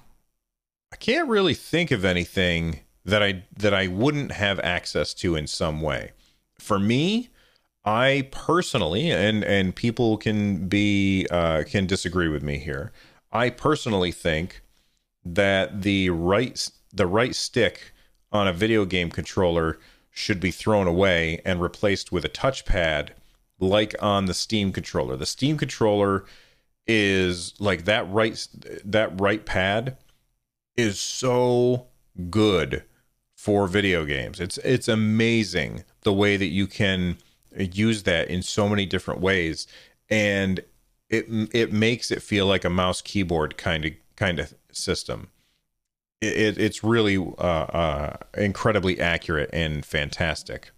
I 0.93 0.95
can't 0.95 1.27
really 1.27 1.53
think 1.53 1.91
of 1.91 2.05
anything 2.05 2.81
that 3.03 3.21
I 3.21 3.43
that 3.57 3.73
I 3.73 3.87
wouldn't 3.87 4.31
have 4.31 4.59
access 4.59 5.13
to 5.15 5.35
in 5.35 5.47
some 5.47 5.81
way. 5.81 6.11
For 6.59 6.79
me, 6.79 7.29
I 7.83 8.29
personally, 8.31 9.11
and 9.11 9.43
and 9.43 9.75
people 9.75 10.17
can 10.17 10.67
be 10.67 11.27
uh, 11.29 11.63
can 11.63 11.85
disagree 11.85 12.27
with 12.27 12.43
me 12.43 12.57
here. 12.57 12.91
I 13.31 13.49
personally 13.49 14.11
think 14.11 14.61
that 15.23 15.81
the 15.81 16.11
right 16.11 16.69
the 16.93 17.07
right 17.07 17.35
stick 17.35 17.93
on 18.35 18.47
a 18.47 18.53
video 18.53 18.85
game 18.85 19.09
controller 19.09 19.79
should 20.11 20.39
be 20.39 20.51
thrown 20.51 20.87
away 20.87 21.41
and 21.43 21.61
replaced 21.61 22.11
with 22.11 22.23
a 22.23 22.29
touchpad, 22.29 23.09
like 23.59 23.95
on 24.01 24.25
the 24.25 24.33
Steam 24.33 24.71
controller. 24.71 25.17
The 25.17 25.25
Steam 25.25 25.57
controller 25.57 26.25
is 26.87 27.53
like 27.59 27.85
that 27.85 28.09
right 28.11 28.47
that 28.85 29.19
right 29.19 29.45
pad 29.45 29.97
is 30.77 30.99
so 30.99 31.87
good 32.29 32.83
for 33.35 33.67
video 33.67 34.05
games. 34.05 34.39
It's 34.39 34.57
it's 34.59 34.87
amazing 34.87 35.83
the 36.01 36.13
way 36.13 36.37
that 36.37 36.47
you 36.47 36.67
can 36.67 37.17
use 37.57 38.03
that 38.03 38.29
in 38.29 38.41
so 38.41 38.69
many 38.69 38.85
different 38.85 39.21
ways 39.21 39.65
and 40.09 40.59
it 41.09 41.25
it 41.53 41.71
makes 41.71 42.11
it 42.11 42.21
feel 42.21 42.45
like 42.45 42.65
a 42.65 42.69
mouse 42.69 43.01
keyboard 43.01 43.57
kind 43.57 43.85
of 43.85 43.91
kind 44.15 44.39
of 44.39 44.53
system. 44.71 45.29
It, 46.21 46.57
it's 46.57 46.83
really 46.83 47.17
uh, 47.17 47.41
uh, 47.41 48.17
incredibly 48.37 48.99
accurate 48.99 49.49
and 49.53 49.85
fantastic. 49.85 50.71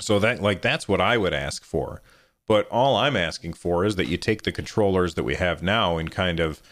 So 0.00 0.18
that 0.18 0.40
like 0.42 0.62
that's 0.62 0.88
what 0.88 1.00
I 1.00 1.16
would 1.16 1.34
ask 1.34 1.64
for. 1.64 2.02
But 2.46 2.66
all 2.68 2.96
I'm 2.96 3.16
asking 3.16 3.52
for 3.54 3.84
is 3.84 3.96
that 3.96 4.08
you 4.08 4.16
take 4.16 4.42
the 4.42 4.52
controllers 4.52 5.14
that 5.14 5.24
we 5.24 5.34
have 5.34 5.62
now 5.62 5.98
and 5.98 6.10
kind 6.10 6.40
of, 6.40 6.62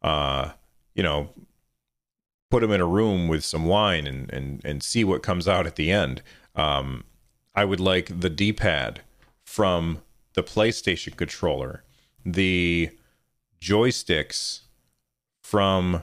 uh, 0.00 0.52
you 0.94 1.02
know, 1.02 1.28
put 2.50 2.60
them 2.60 2.72
in 2.72 2.80
a 2.80 2.86
room 2.86 3.28
with 3.28 3.44
some 3.44 3.66
wine 3.66 4.06
and 4.06 4.32
and 4.32 4.64
and 4.64 4.82
see 4.82 5.04
what 5.04 5.22
comes 5.22 5.46
out 5.46 5.66
at 5.66 5.76
the 5.76 5.90
end. 5.90 6.22
Um, 6.54 7.04
I 7.54 7.64
would 7.64 7.80
like 7.80 8.20
the 8.20 8.30
D-pad 8.30 9.00
from 9.44 10.02
the 10.34 10.42
PlayStation 10.42 11.16
controller, 11.16 11.82
the 12.24 12.90
joysticks 13.60 14.60
from 15.42 16.02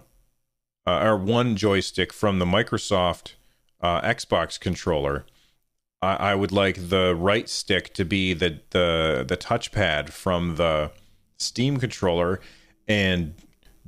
uh, 0.86 1.00
or 1.04 1.18
one 1.18 1.56
joystick 1.56 2.12
from 2.12 2.40
the 2.40 2.46
Microsoft 2.46 3.34
uh, 3.82 4.02
Xbox 4.02 4.60
controller. 4.60 5.26
I, 6.02 6.16
I 6.16 6.36
would 6.36 6.52
like 6.52 6.90
the 6.90 7.16
right 7.16 7.48
stick 7.48 7.94
to 7.96 8.06
be 8.06 8.34
the 8.34 8.60
the 8.72 9.26
the 9.28 9.38
touchpad 9.38 10.10
from 10.10 10.56
the 10.56 10.92
Steam 11.38 11.78
controller, 11.78 12.40
and 12.88 13.34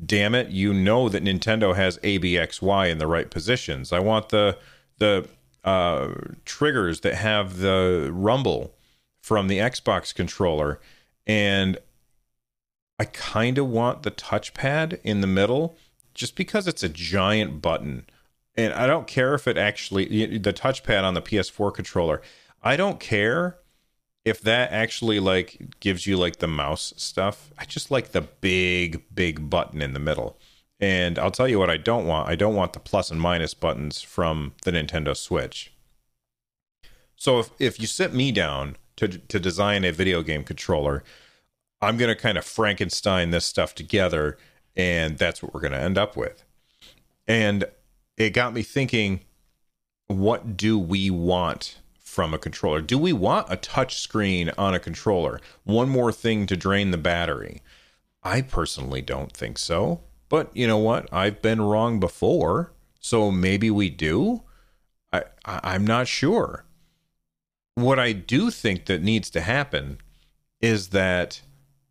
damn 0.04 0.36
it, 0.36 0.50
you 0.50 0.74
know 0.74 1.10
that 1.10 1.24
Nintendo 1.24 1.76
has 1.76 1.98
ABXY 2.00 2.90
in 2.90 2.98
the 2.98 3.08
right 3.08 3.30
positions. 3.30 3.92
I 3.94 4.00
want 4.00 4.30
the 4.30 4.58
the 4.98 5.28
uh, 5.64 6.14
triggers 6.46 7.02
that 7.02 7.16
have 7.16 7.58
the 7.58 8.10
rumble 8.14 8.74
from 9.22 9.48
the 9.48 9.58
Xbox 9.58 10.14
controller, 10.14 10.80
and 11.26 11.78
I 13.00 13.06
kind 13.06 13.58
of 13.58 13.68
want 13.68 14.04
the 14.04 14.12
touchpad 14.12 15.00
in 15.04 15.22
the 15.22 15.28
middle 15.28 15.76
just 16.16 16.36
because 16.36 16.68
it's 16.68 16.82
a 16.82 16.90
giant 16.90 17.62
button. 17.62 18.06
And 18.56 18.74
I 18.74 18.88
don't 18.88 19.06
care 19.06 19.36
if 19.36 19.48
it 19.48 19.58
actually 19.58 20.38
the 20.38 20.54
touchpad 20.54 21.04
on 21.04 21.14
the 21.14 21.22
PS4 21.22 21.74
controller. 21.74 22.22
I 22.64 22.78
don't 22.78 23.00
care 23.00 23.58
if 24.24 24.42
that 24.42 24.72
actually 24.72 25.20
like 25.20 25.80
gives 25.80 26.08
you 26.08 26.18
like 26.18 26.38
the 26.38 26.48
mouse 26.48 26.94
stuff. 26.98 27.52
I 27.60 27.66
just 27.66 27.92
like 27.92 28.12
the 28.12 28.22
big 28.22 29.04
big 29.14 29.50
button 29.50 29.82
in 29.82 29.94
the 29.94 30.00
middle. 30.00 30.40
And 30.80 31.20
I'll 31.20 31.32
tell 31.32 31.48
you 31.48 31.60
what 31.60 31.70
I 31.70 31.78
don't 31.78 32.08
want. 32.08 32.28
I 32.28 32.36
don't 32.36 32.56
want 32.56 32.74
the 32.74 32.80
plus 32.80 33.12
and 33.12 33.22
minus 33.22 33.54
buttons 33.54 34.02
from 34.02 34.54
the 34.64 34.72
Nintendo 34.72 35.16
Switch. 35.16 35.74
So 37.16 37.40
if 37.40 37.52
if 37.60 37.80
you 37.80 37.88
sit 37.88 38.14
me 38.14 38.32
down 38.32 38.78
to 38.96 39.08
to 39.08 39.40
design 39.40 39.84
a 39.84 39.92
video 39.92 40.24
game 40.24 40.44
controller, 40.44 41.04
I'm 41.82 41.98
going 41.98 42.10
to 42.10 42.16
kind 42.16 42.38
of 42.38 42.46
Frankenstein 42.46 43.32
this 43.32 43.46
stuff 43.46 43.76
together 43.76 44.38
and 44.76 45.18
that's 45.18 45.42
what 45.42 45.54
we're 45.54 45.62
going 45.62 45.74
to 45.74 45.80
end 45.80 45.98
up 45.98 46.16
with. 46.16 46.44
And 47.28 47.66
it 48.18 48.32
got 48.32 48.54
me 48.54 48.62
thinking 48.62 49.22
what 50.08 50.56
do 50.56 50.78
we 50.78 51.10
want 51.10 51.80
from 51.98 52.34
a 52.34 52.38
controller? 52.38 52.82
Do 52.82 52.98
we 52.98 53.14
want 53.14 53.48
a 53.50 53.56
touch 53.56 54.00
screen 54.00 54.52
on 54.58 54.74
a 54.74 54.80
controller? 54.80 55.42
One 55.64 55.90
more 55.90 56.12
thing 56.12 56.46
to 56.48 56.56
drain 56.56 56.92
the 56.92 56.98
battery? 56.98 57.62
I 58.24 58.42
personally 58.42 59.02
don't 59.02 59.32
think 59.34 59.58
so. 59.58 60.02
But 60.30 60.56
you 60.56 60.68
know 60.68 60.78
what? 60.78 61.12
I've 61.12 61.42
been 61.42 61.62
wrong 61.62 62.00
before. 62.00 62.74
So 63.00 63.32
maybe 63.32 63.70
we 63.70 63.90
do. 63.90 64.44
I, 65.14 65.24
I 65.46 65.76
am 65.76 65.86
not 65.86 66.08
sure. 66.08 66.66
What 67.76 68.00
I 68.00 68.14
do 68.14 68.50
think 68.50 68.86
that 68.86 69.04
needs 69.04 69.30
to 69.32 69.42
happen 69.42 70.00
is 70.62 70.90
that 70.90 71.42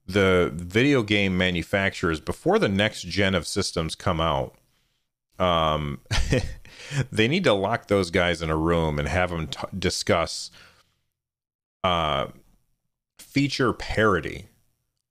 the 0.06 0.50
video 0.54 1.02
game 1.02 1.36
manufacturers 1.36 2.20
before 2.20 2.58
the 2.58 2.68
next 2.68 3.02
gen 3.02 3.34
of 3.34 3.46
systems 3.46 3.94
come 3.94 4.20
out 4.20 4.54
um 5.38 6.00
they 7.12 7.26
need 7.26 7.44
to 7.44 7.52
lock 7.52 7.88
those 7.88 8.10
guys 8.10 8.42
in 8.42 8.50
a 8.50 8.56
room 8.56 8.98
and 8.98 9.08
have 9.08 9.30
them 9.30 9.46
t- 9.46 9.60
discuss 9.78 10.50
uh 11.82 12.26
feature 13.18 13.72
parity 13.72 14.48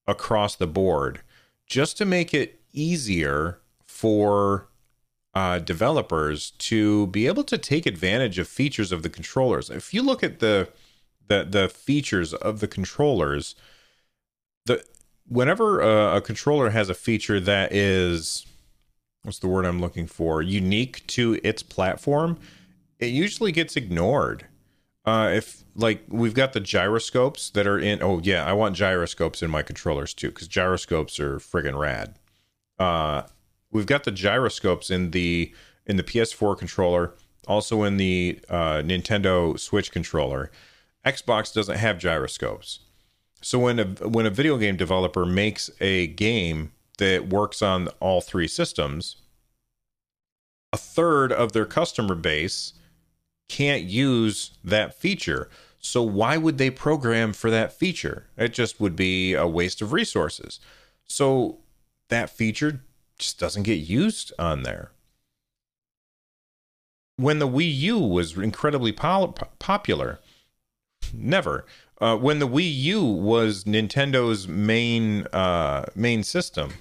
across 0.08 0.56
the 0.56 0.68
board 0.68 1.22
just 1.66 1.98
to 1.98 2.06
make 2.06 2.34
it 2.34 2.62
easier 2.72 3.60
for 3.86 4.68
uh, 5.34 5.60
developers 5.60 6.52
to 6.52 7.08
be 7.08 7.26
able 7.28 7.44
to 7.44 7.58
take 7.58 7.86
advantage 7.86 8.38
of 8.38 8.48
features 8.48 8.92
of 8.92 9.02
the 9.02 9.10
controllers. 9.10 9.70
If 9.70 9.94
you 9.94 10.02
look 10.02 10.24
at 10.24 10.40
the 10.40 10.70
the 11.28 11.46
the 11.50 11.70
features 11.70 12.34
of 12.34 12.60
the 12.60 12.68
controllers, 12.68 13.56
the 14.66 14.84
whenever 15.28 15.82
a, 15.82 16.18
a 16.18 16.22
controller 16.22 16.70
has 16.72 16.90
a 16.90 16.94
feature 16.94 17.40
that 17.40 17.74
is 17.74 18.46
what's 19.24 19.40
the 19.40 19.48
word 19.48 19.66
I'm 19.66 19.80
looking 19.80 20.08
for 20.08 20.42
unique 20.42 21.06
to 21.08 21.40
its 21.44 21.64
platform, 21.64 22.38
it 23.00 23.08
usually 23.08 23.52
gets 23.52 23.76
ignored. 23.76 24.48
Uh, 25.06 25.32
if 25.34 25.64
like 25.76 26.04
we've 26.08 26.34
got 26.34 26.54
the 26.54 26.60
gyroscopes 26.60 27.50
that 27.52 27.68
are 27.68 27.80
in, 27.80 28.02
oh 28.02 28.20
yeah, 28.24 28.46
I 28.46 28.54
want 28.54 28.76
gyroscopes 28.76 29.42
in 29.42 29.50
my 29.50 29.62
controllers 29.62 30.14
too 30.14 30.30
because 30.30 30.48
gyroscopes 30.48 31.20
are 31.20 31.38
friggin' 31.38 31.78
rad. 31.78 32.16
Uh, 32.80 33.24
we've 33.72 33.86
got 33.86 34.04
the 34.04 34.12
gyroscopes 34.12 34.90
in 34.90 35.12
the 35.12 35.54
in 35.86 35.98
the 35.98 36.04
PS4 36.04 36.58
controller, 36.58 37.16
also 37.48 37.84
in 37.84 37.98
the 37.98 38.40
uh, 38.50 38.82
Nintendo 38.84 39.60
Switch 39.60 39.92
controller. 39.92 40.50
Xbox 41.06 41.54
doesn't 41.54 41.78
have 41.78 42.00
gyroscopes. 42.00 42.80
So 43.44 43.60
when 43.60 43.78
a 43.78 43.86
when 44.08 44.26
a 44.26 44.30
video 44.30 44.58
game 44.58 44.78
developer 44.78 45.26
makes 45.26 45.70
a 45.82 46.08
game 46.08 46.72
that 46.98 47.28
works 47.28 47.62
on 47.62 47.90
all 48.00 48.22
three 48.22 48.48
systems, 48.48 49.18
a 50.72 50.78
third 50.78 51.34
of 51.34 51.52
their 51.52 51.66
customer 51.66 52.16
base 52.16 52.74
can't 53.50 53.84
use 53.84 54.52
that 54.64 54.96
feature. 54.96 55.50
So 55.80 56.02
why 56.02 56.38
would 56.38 56.58
they 56.58 56.70
program 56.70 57.34
for 57.34 57.52
that 57.52 57.74
feature? 57.74 58.28
It 58.38 58.54
just 58.54 58.80
would 58.80 58.96
be 58.96 59.34
a 59.34 59.46
waste 59.46 59.82
of 59.82 59.92
resources. 59.92 60.62
So 61.06 61.60
that 62.08 62.30
feature 62.30 62.82
just 63.20 63.40
doesn't 63.40 63.64
get 63.64 63.80
used 63.80 64.32
on 64.40 64.64
there. 64.64 64.92
When 67.18 67.40
the 67.40 67.48
Wii 67.48 67.76
U 67.76 68.00
was 68.00 68.38
incredibly 68.38 68.94
popular, 68.94 70.20
never 71.14 71.66
uh, 72.00 72.18
when 72.18 72.40
the 72.40 72.48
Wii 72.48 72.74
U 72.74 73.04
was 73.04 73.64
Nintendo's 73.66 74.48
main 74.48 75.28
uh, 75.28 75.86
main 75.96 76.24
system, 76.24 76.74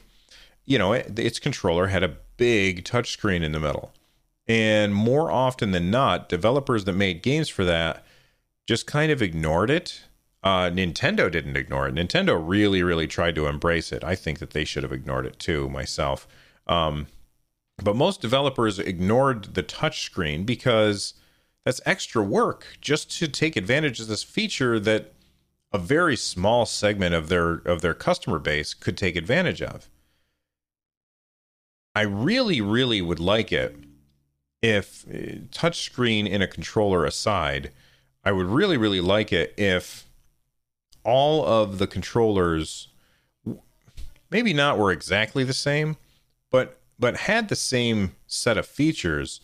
you 0.65 0.79
know, 0.79 0.93
it, 0.93 1.19
its 1.19 1.39
controller 1.39 1.89
had 1.89 2.03
a 2.03 2.17
big 2.37 2.85
touchscreen 2.85 3.43
in 3.43 3.53
the 3.53 3.61
middle. 3.61 3.93
And 4.49 4.95
more 4.95 5.31
often 5.31 5.71
than 5.71 5.91
not, 5.91 6.29
developers 6.29 6.85
that 6.85 6.95
made 6.95 7.23
games 7.23 7.49
for 7.49 7.65
that 7.65 8.05
just 8.67 8.87
kind 8.87 9.13
of 9.13 9.23
ignored 9.23 9.71
it. 9.71 10.03
Uh, 10.43 10.71
Nintendo 10.71 11.31
didn't 11.31 11.57
ignore 11.57 11.87
it. 11.87 11.95
Nintendo 11.95 12.41
really, 12.43 12.83
really 12.83 13.07
tried 13.07 13.37
to 13.37 13.47
embrace 13.47 13.93
it. 13.93 14.03
I 14.03 14.17
think 14.17 14.41
that 14.41 14.51
they 14.51 14.65
should 14.65 14.83
have 14.83 14.93
ignored 14.93 15.27
it 15.27 15.39
too, 15.39 15.69
myself. 15.69 16.27
Um, 16.67 17.07
but 17.83 17.97
most 17.97 18.21
developers 18.21 18.79
ignored 18.79 19.55
the 19.55 19.63
touchscreen 19.63 20.45
because 20.45 21.15
that's 21.65 21.81
extra 21.87 22.23
work 22.23 22.67
just 22.81 23.11
to 23.19 23.29
take 23.29 23.57
advantage 23.57 24.01
of 24.01 24.09
this 24.09 24.23
feature 24.23 24.81
that 24.81 25.13
a 25.73 25.79
very 25.79 26.17
small 26.17 26.67
segment 26.67 27.15
of 27.15 27.29
their 27.29 27.55
of 27.65 27.81
their 27.81 27.95
customer 27.95 28.39
base 28.39 28.75
could 28.75 28.97
take 28.97 29.17
advantage 29.17 29.63
of. 29.63 29.89
I 31.95 32.03
really, 32.03 32.61
really 32.61 33.03
would 33.03 33.21
like 33.21 33.53
it 33.53 33.77
if 34.63 35.05
uh, 35.09 35.43
touchscreen 35.51 36.29
in 36.29 36.41
a 36.41 36.47
controller 36.47 37.05
aside, 37.05 37.71
I 38.25 38.33
would 38.33 38.47
really, 38.47 38.77
really 38.77 39.01
like 39.01 39.33
it 39.33 39.53
if 39.57 40.07
all 41.05 41.45
of 41.45 41.79
the 41.79 41.87
controllers 41.87 42.89
maybe 44.31 44.55
not 44.55 44.79
were 44.79 44.93
exactly 44.93 45.45
the 45.45 45.53
same, 45.53 45.97
but 46.51 46.79
but 46.99 47.17
had 47.17 47.49
the 47.49 47.57
same 47.57 48.15
set 48.27 48.57
of 48.57 48.67
features 48.67 49.41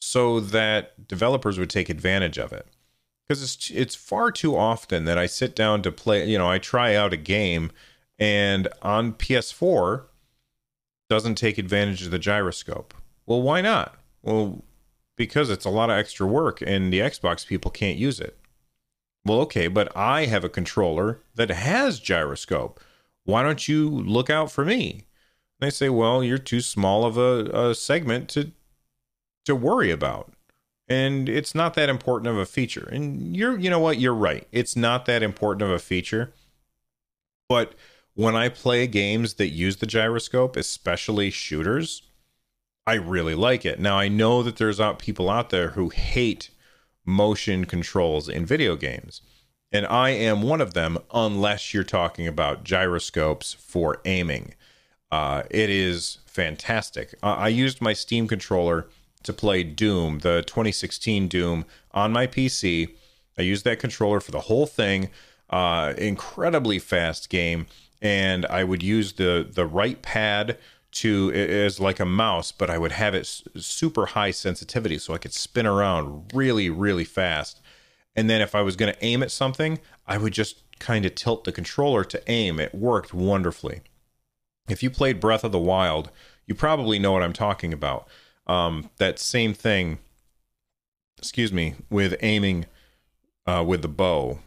so 0.00 0.40
that 0.40 1.06
developers 1.06 1.58
would 1.58 1.70
take 1.70 1.88
advantage 1.88 2.38
of 2.38 2.52
it. 2.52 2.66
Because 3.28 3.42
it's 3.42 3.70
it's 3.70 3.94
far 3.94 4.32
too 4.32 4.56
often 4.56 5.04
that 5.04 5.18
I 5.18 5.26
sit 5.26 5.54
down 5.54 5.82
to 5.82 5.92
play, 5.92 6.28
you 6.28 6.36
know, 6.36 6.50
I 6.50 6.58
try 6.58 6.96
out 6.96 7.12
a 7.12 7.16
game 7.16 7.70
and 8.18 8.68
on 8.82 9.12
PS4 9.12 10.04
doesn't 11.08 11.36
take 11.36 11.58
advantage 11.58 12.02
of 12.02 12.10
the 12.10 12.18
gyroscope. 12.18 12.94
Well, 13.26 13.42
why 13.42 13.60
not? 13.60 13.96
Well, 14.22 14.64
because 15.16 15.50
it's 15.50 15.64
a 15.64 15.70
lot 15.70 15.90
of 15.90 15.96
extra 15.96 16.26
work 16.26 16.60
and 16.60 16.92
the 16.92 17.00
Xbox 17.00 17.46
people 17.46 17.70
can't 17.70 17.98
use 17.98 18.20
it. 18.20 18.36
Well, 19.24 19.40
okay, 19.40 19.68
but 19.68 19.94
I 19.96 20.26
have 20.26 20.44
a 20.44 20.48
controller 20.48 21.20
that 21.34 21.50
has 21.50 22.00
gyroscope. 22.00 22.80
Why 23.24 23.42
don't 23.42 23.68
you 23.68 23.88
look 23.88 24.30
out 24.30 24.50
for 24.50 24.64
me? 24.64 25.04
They 25.60 25.70
say, 25.70 25.90
well, 25.90 26.24
you're 26.24 26.38
too 26.38 26.62
small 26.62 27.04
of 27.04 27.18
a, 27.18 27.68
a 27.68 27.74
segment 27.74 28.30
to 28.30 28.52
to 29.44 29.54
worry 29.54 29.90
about. 29.90 30.32
And 30.88 31.28
it's 31.28 31.54
not 31.54 31.74
that 31.74 31.88
important 31.88 32.28
of 32.28 32.36
a 32.36 32.46
feature. 32.46 32.88
And 32.90 33.36
you're 33.36 33.58
you 33.58 33.70
know 33.70 33.78
what, 33.78 33.98
you're 33.98 34.14
right. 34.14 34.46
It's 34.50 34.76
not 34.76 35.06
that 35.06 35.22
important 35.22 35.62
of 35.62 35.70
a 35.70 35.78
feature. 35.78 36.32
But 37.48 37.74
when 38.14 38.34
I 38.36 38.48
play 38.48 38.86
games 38.86 39.34
that 39.34 39.48
use 39.48 39.76
the 39.76 39.86
gyroscope, 39.86 40.56
especially 40.56 41.30
shooters, 41.30 42.02
I 42.86 42.94
really 42.94 43.34
like 43.34 43.64
it. 43.64 43.78
Now 43.78 43.98
I 43.98 44.08
know 44.08 44.42
that 44.42 44.56
there's 44.56 44.80
out 44.80 44.98
people 44.98 45.30
out 45.30 45.50
there 45.50 45.70
who 45.70 45.90
hate 45.90 46.50
motion 47.06 47.64
controls 47.64 48.28
in 48.28 48.44
video 48.44 48.76
games. 48.76 49.22
And 49.72 49.86
I 49.86 50.10
am 50.10 50.42
one 50.42 50.60
of 50.60 50.74
them 50.74 50.98
unless 51.14 51.72
you're 51.72 51.84
talking 51.84 52.26
about 52.26 52.64
gyroscopes 52.64 53.52
for 53.52 54.00
aiming. 54.04 54.54
Uh, 55.12 55.44
it 55.50 55.70
is 55.70 56.18
fantastic. 56.26 57.14
Uh, 57.22 57.34
I 57.38 57.48
used 57.48 57.80
my 57.80 57.92
Steam 57.92 58.26
controller 58.26 58.88
to 59.22 59.32
play 59.32 59.62
Doom, 59.62 60.20
the 60.20 60.42
2016 60.46 61.28
Doom, 61.28 61.64
on 61.92 62.12
my 62.12 62.26
PC. 62.26 62.94
I 63.38 63.42
used 63.42 63.64
that 63.64 63.78
controller 63.78 64.20
for 64.20 64.30
the 64.32 64.40
whole 64.40 64.66
thing. 64.66 65.10
Uh, 65.48 65.94
incredibly 65.98 66.78
fast 66.78 67.28
game, 67.28 67.66
and 68.00 68.46
I 68.46 68.62
would 68.62 68.82
use 68.82 69.14
the 69.14 69.48
the 69.50 69.66
right 69.66 70.00
pad 70.00 70.58
to 70.92 71.32
as 71.32 71.80
like 71.80 72.00
a 72.00 72.04
mouse, 72.04 72.52
but 72.52 72.70
I 72.70 72.78
would 72.78 72.92
have 72.92 73.14
it 73.14 73.26
super 73.26 74.06
high 74.06 74.30
sensitivity 74.30 74.98
so 74.98 75.14
I 75.14 75.18
could 75.18 75.32
spin 75.32 75.66
around 75.66 76.32
really, 76.34 76.70
really 76.70 77.04
fast. 77.04 77.60
And 78.16 78.28
then 78.28 78.40
if 78.40 78.54
I 78.54 78.62
was 78.62 78.76
going 78.76 78.92
to 78.92 79.04
aim 79.04 79.22
at 79.22 79.30
something, 79.30 79.78
I 80.06 80.18
would 80.18 80.32
just 80.32 80.62
kind 80.78 81.04
of 81.04 81.14
tilt 81.14 81.44
the 81.44 81.52
controller 81.52 82.04
to 82.04 82.30
aim. 82.30 82.58
It 82.58 82.74
worked 82.74 83.14
wonderfully. 83.14 83.82
If 84.68 84.82
you 84.82 84.90
played 84.90 85.20
Breath 85.20 85.44
of 85.44 85.52
the 85.52 85.58
Wild, 85.58 86.10
you 86.46 86.54
probably 86.54 86.98
know 86.98 87.12
what 87.12 87.22
I'm 87.22 87.32
talking 87.32 87.72
about. 87.72 88.08
Um, 88.50 88.90
that 88.96 89.20
same 89.20 89.54
thing, 89.54 89.98
excuse 91.16 91.52
me, 91.52 91.76
with 91.88 92.16
aiming 92.20 92.66
uh, 93.46 93.64
with 93.64 93.82
the 93.82 93.88
bow. 93.88 94.40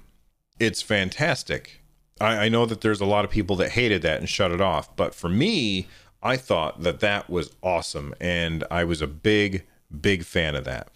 It's 0.59 0.81
fantastic. 0.81 1.81
I, 2.19 2.45
I 2.45 2.49
know 2.49 2.65
that 2.65 2.81
there's 2.81 2.99
a 2.99 3.05
lot 3.05 3.23
of 3.23 3.31
people 3.31 3.55
that 3.55 3.71
hated 3.71 4.01
that 4.01 4.19
and 4.19 4.27
shut 4.27 4.51
it 4.51 4.59
off, 4.59 4.93
but 4.97 5.15
for 5.15 5.29
me, 5.29 5.87
I 6.21 6.35
thought 6.35 6.83
that 6.83 6.99
that 6.99 7.29
was 7.29 7.55
awesome, 7.61 8.13
and 8.19 8.65
I 8.69 8.83
was 8.83 9.01
a 9.01 9.07
big, 9.07 9.63
big 10.01 10.25
fan 10.25 10.55
of 10.55 10.65
that. 10.65 10.89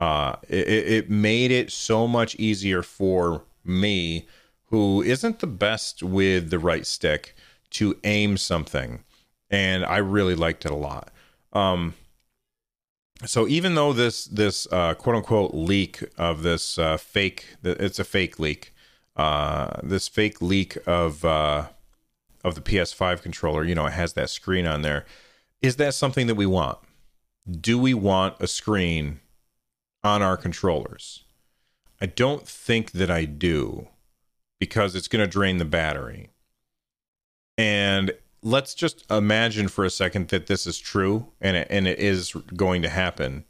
Uh, 0.00 0.36
it, 0.48 0.68
it 0.68 1.10
made 1.10 1.50
it 1.50 1.70
so 1.70 2.08
much 2.08 2.34
easier 2.36 2.82
for 2.82 3.44
me, 3.62 4.26
who 4.68 5.02
isn't 5.02 5.40
the 5.40 5.46
best 5.46 6.02
with 6.02 6.48
the 6.48 6.58
right 6.58 6.86
stick, 6.86 7.36
to 7.70 7.98
aim 8.04 8.38
something, 8.38 9.04
and 9.50 9.84
I 9.84 9.98
really 9.98 10.34
liked 10.34 10.64
it 10.64 10.70
a 10.70 10.76
lot. 10.76 11.10
Um, 11.52 11.94
so 13.24 13.46
even 13.48 13.74
though 13.74 13.92
this 13.92 14.24
this 14.26 14.66
uh, 14.72 14.94
quote 14.94 15.16
unquote 15.16 15.54
leak 15.54 16.04
of 16.18 16.42
this 16.42 16.78
uh, 16.78 16.96
fake, 16.96 17.56
it's 17.62 17.98
a 17.98 18.04
fake 18.04 18.38
leak. 18.38 18.72
Uh, 19.16 19.80
this 19.82 20.08
fake 20.08 20.42
leak 20.42 20.76
of 20.86 21.24
uh, 21.24 21.68
of 22.42 22.54
the 22.54 22.60
PS5 22.60 23.22
controller, 23.22 23.64
you 23.64 23.74
know, 23.74 23.86
it 23.86 23.92
has 23.92 24.12
that 24.14 24.30
screen 24.30 24.66
on 24.66 24.82
there. 24.82 25.04
Is 25.62 25.76
that 25.76 25.94
something 25.94 26.26
that 26.26 26.34
we 26.34 26.46
want? 26.46 26.78
Do 27.50 27.78
we 27.78 27.94
want 27.94 28.36
a 28.40 28.46
screen 28.46 29.20
on 30.02 30.20
our 30.20 30.36
controllers? 30.36 31.24
I 32.00 32.06
don't 32.06 32.46
think 32.46 32.92
that 32.92 33.10
I 33.10 33.24
do 33.24 33.88
because 34.58 34.94
it's 34.94 35.08
going 35.08 35.24
to 35.24 35.30
drain 35.30 35.58
the 35.58 35.64
battery. 35.64 36.30
And 37.56 38.12
let's 38.44 38.74
just 38.74 39.10
imagine 39.10 39.68
for 39.68 39.84
a 39.84 39.90
second 39.90 40.28
that 40.28 40.46
this 40.46 40.66
is 40.66 40.78
true 40.78 41.26
and 41.40 41.56
it, 41.56 41.66
and 41.70 41.88
it 41.88 41.98
is 41.98 42.32
going 42.54 42.82
to 42.82 42.88
happen. 42.88 43.44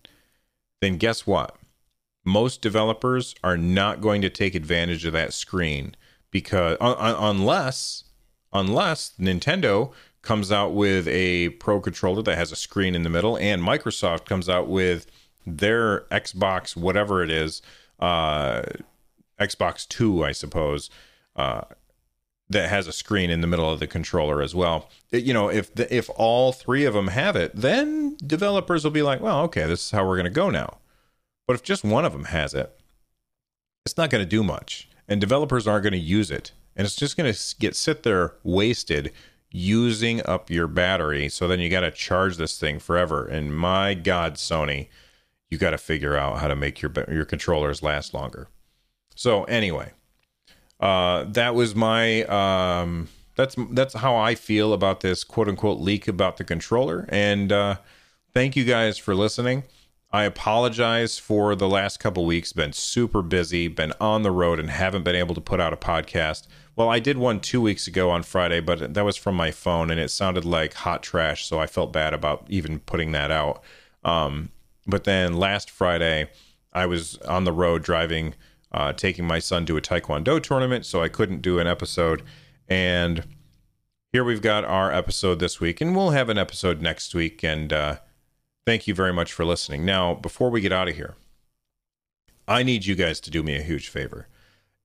Then 0.80 0.96
guess 0.96 1.26
what? 1.26 1.56
Most 2.24 2.62
developers 2.62 3.34
are 3.44 3.58
not 3.58 4.00
going 4.00 4.22
to 4.22 4.30
take 4.30 4.54
advantage 4.54 5.04
of 5.04 5.12
that 5.12 5.34
screen 5.34 5.94
because 6.30 6.78
uh, 6.80 7.16
unless 7.18 8.04
unless 8.52 9.12
Nintendo 9.18 9.92
comes 10.22 10.50
out 10.50 10.74
with 10.74 11.06
a 11.08 11.50
Pro 11.50 11.80
controller 11.80 12.22
that 12.22 12.38
has 12.38 12.50
a 12.52 12.56
screen 12.56 12.94
in 12.94 13.02
the 13.02 13.10
middle, 13.10 13.36
and 13.36 13.60
Microsoft 13.60 14.24
comes 14.24 14.48
out 14.48 14.68
with 14.68 15.06
their 15.44 16.02
Xbox, 16.10 16.74
whatever 16.74 17.22
it 17.22 17.30
is, 17.30 17.60
uh, 18.00 18.62
Xbox 19.38 19.86
Two, 19.86 20.24
I 20.24 20.32
suppose, 20.32 20.88
uh, 21.36 21.62
that 22.48 22.68
has 22.68 22.86
a 22.86 22.92
screen 22.92 23.30
in 23.30 23.40
the 23.40 23.46
middle 23.46 23.70
of 23.70 23.80
the 23.80 23.86
controller 23.86 24.42
as 24.42 24.54
well. 24.54 24.90
You 25.10 25.32
know, 25.32 25.48
if 25.48 25.74
the, 25.74 25.92
if 25.94 26.10
all 26.16 26.52
three 26.52 26.84
of 26.84 26.94
them 26.94 27.08
have 27.08 27.36
it, 27.36 27.52
then 27.54 28.16
developers 28.24 28.84
will 28.84 28.90
be 28.90 29.02
like, 29.02 29.20
well, 29.20 29.40
okay, 29.44 29.66
this 29.66 29.86
is 29.86 29.90
how 29.90 30.06
we're 30.06 30.16
going 30.16 30.24
to 30.24 30.30
go 30.30 30.50
now. 30.50 30.78
But 31.46 31.54
if 31.54 31.62
just 31.62 31.84
one 31.84 32.04
of 32.04 32.12
them 32.12 32.26
has 32.26 32.54
it, 32.54 32.78
it's 33.84 33.96
not 33.96 34.10
going 34.10 34.22
to 34.22 34.28
do 34.28 34.42
much, 34.42 34.88
and 35.08 35.20
developers 35.20 35.66
aren't 35.66 35.84
going 35.84 35.92
to 35.92 35.98
use 35.98 36.30
it 36.30 36.52
and 36.76 36.84
it's 36.84 36.96
just 36.96 37.16
going 37.16 37.32
to 37.32 37.56
get 37.58 37.76
sit 37.76 38.02
there 38.02 38.34
wasted 38.42 39.12
using 39.50 40.24
up 40.26 40.50
your 40.50 40.66
battery. 40.66 41.28
So 41.28 41.46
then 41.46 41.60
you 41.60 41.68
got 41.68 41.80
to 41.80 41.90
charge 41.90 42.36
this 42.36 42.58
thing 42.58 42.78
forever. 42.78 43.24
And 43.24 43.56
my 43.56 43.94
God, 43.94 44.34
Sony, 44.34 44.88
you 45.48 45.58
got 45.58 45.70
to 45.70 45.78
figure 45.78 46.16
out 46.16 46.40
how 46.40 46.48
to 46.48 46.56
make 46.56 46.82
your 46.82 46.92
your 47.08 47.24
controllers 47.24 47.82
last 47.82 48.12
longer. 48.14 48.48
So 49.14 49.44
anyway, 49.44 49.92
uh, 50.84 51.24
that 51.28 51.54
was 51.54 51.74
my 51.74 52.24
um, 52.24 53.08
that's 53.36 53.56
that's 53.70 53.94
how 53.94 54.16
I 54.16 54.34
feel 54.34 54.74
about 54.74 55.00
this 55.00 55.24
quote 55.24 55.48
unquote 55.48 55.80
leak 55.80 56.06
about 56.06 56.36
the 56.36 56.44
controller. 56.44 57.06
And 57.08 57.50
uh, 57.50 57.76
thank 58.34 58.54
you 58.54 58.64
guys 58.64 58.98
for 58.98 59.14
listening. 59.14 59.62
I 60.12 60.24
apologize 60.24 61.18
for 61.18 61.56
the 61.56 61.68
last 61.68 62.00
couple 62.00 62.26
weeks. 62.26 62.52
Been 62.52 62.74
super 62.74 63.22
busy, 63.22 63.66
been 63.66 63.94
on 63.98 64.24
the 64.24 64.30
road, 64.30 64.60
and 64.60 64.68
haven't 64.68 65.04
been 65.04 65.16
able 65.16 65.34
to 65.34 65.40
put 65.40 65.58
out 65.58 65.72
a 65.72 65.76
podcast. 65.78 66.46
Well, 66.76 66.90
I 66.90 66.98
did 66.98 67.16
one 67.16 67.40
two 67.40 67.62
weeks 67.62 67.86
ago 67.86 68.10
on 68.10 68.22
Friday, 68.22 68.60
but 68.60 68.92
that 68.92 69.06
was 69.06 69.16
from 69.16 69.36
my 69.36 69.52
phone, 69.52 69.90
and 69.90 69.98
it 69.98 70.10
sounded 70.10 70.44
like 70.44 70.74
hot 70.74 71.02
trash, 71.02 71.46
so 71.46 71.58
I 71.58 71.66
felt 71.66 71.94
bad 71.94 72.12
about 72.12 72.44
even 72.50 72.80
putting 72.80 73.12
that 73.12 73.30
out. 73.30 73.62
Um, 74.04 74.50
but 74.86 75.04
then 75.04 75.32
last 75.32 75.70
Friday, 75.70 76.28
I 76.74 76.84
was 76.84 77.16
on 77.22 77.44
the 77.44 77.52
road 77.52 77.82
driving, 77.82 78.34
uh, 78.74 78.92
taking 78.92 79.26
my 79.26 79.38
son 79.38 79.64
to 79.66 79.78
a 79.78 79.80
Taekwondo 79.80 80.42
tournament, 80.42 80.84
so 80.84 81.02
I 81.02 81.08
couldn't 81.08 81.40
do 81.40 81.58
an 81.58 81.66
episode. 81.66 82.22
And 82.68 83.24
here 84.12 84.24
we've 84.24 84.42
got 84.42 84.64
our 84.64 84.92
episode 84.92 85.38
this 85.38 85.60
week, 85.60 85.80
and 85.80 85.96
we'll 85.96 86.10
have 86.10 86.28
an 86.28 86.38
episode 86.38 86.82
next 86.82 87.14
week. 87.14 87.42
And 87.42 87.72
uh, 87.72 87.96
Thank 88.66 88.86
you 88.86 88.94
very 88.94 89.12
much 89.12 89.32
for 89.32 89.44
listening. 89.44 89.84
Now, 89.84 90.14
before 90.14 90.48
we 90.48 90.62
get 90.62 90.72
out 90.72 90.88
of 90.88 90.96
here, 90.96 91.16
I 92.48 92.62
need 92.62 92.86
you 92.86 92.94
guys 92.94 93.20
to 93.20 93.30
do 93.30 93.42
me 93.42 93.56
a 93.56 93.62
huge 93.62 93.88
favor. 93.88 94.26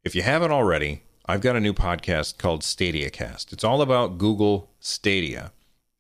If 0.04 0.16
you 0.16 0.22
haven't 0.22 0.52
already, 0.52 1.04
I've 1.26 1.40
got 1.40 1.56
a 1.56 1.62
new 1.62 1.74
podcast 1.74 2.38
called 2.38 2.62
Stadia 2.62 3.10
Cast. 3.10 3.54
It's 3.54 3.64
all 3.64 3.82
about 3.82 4.18
Google 4.18 4.70
Stadia. 4.82 5.54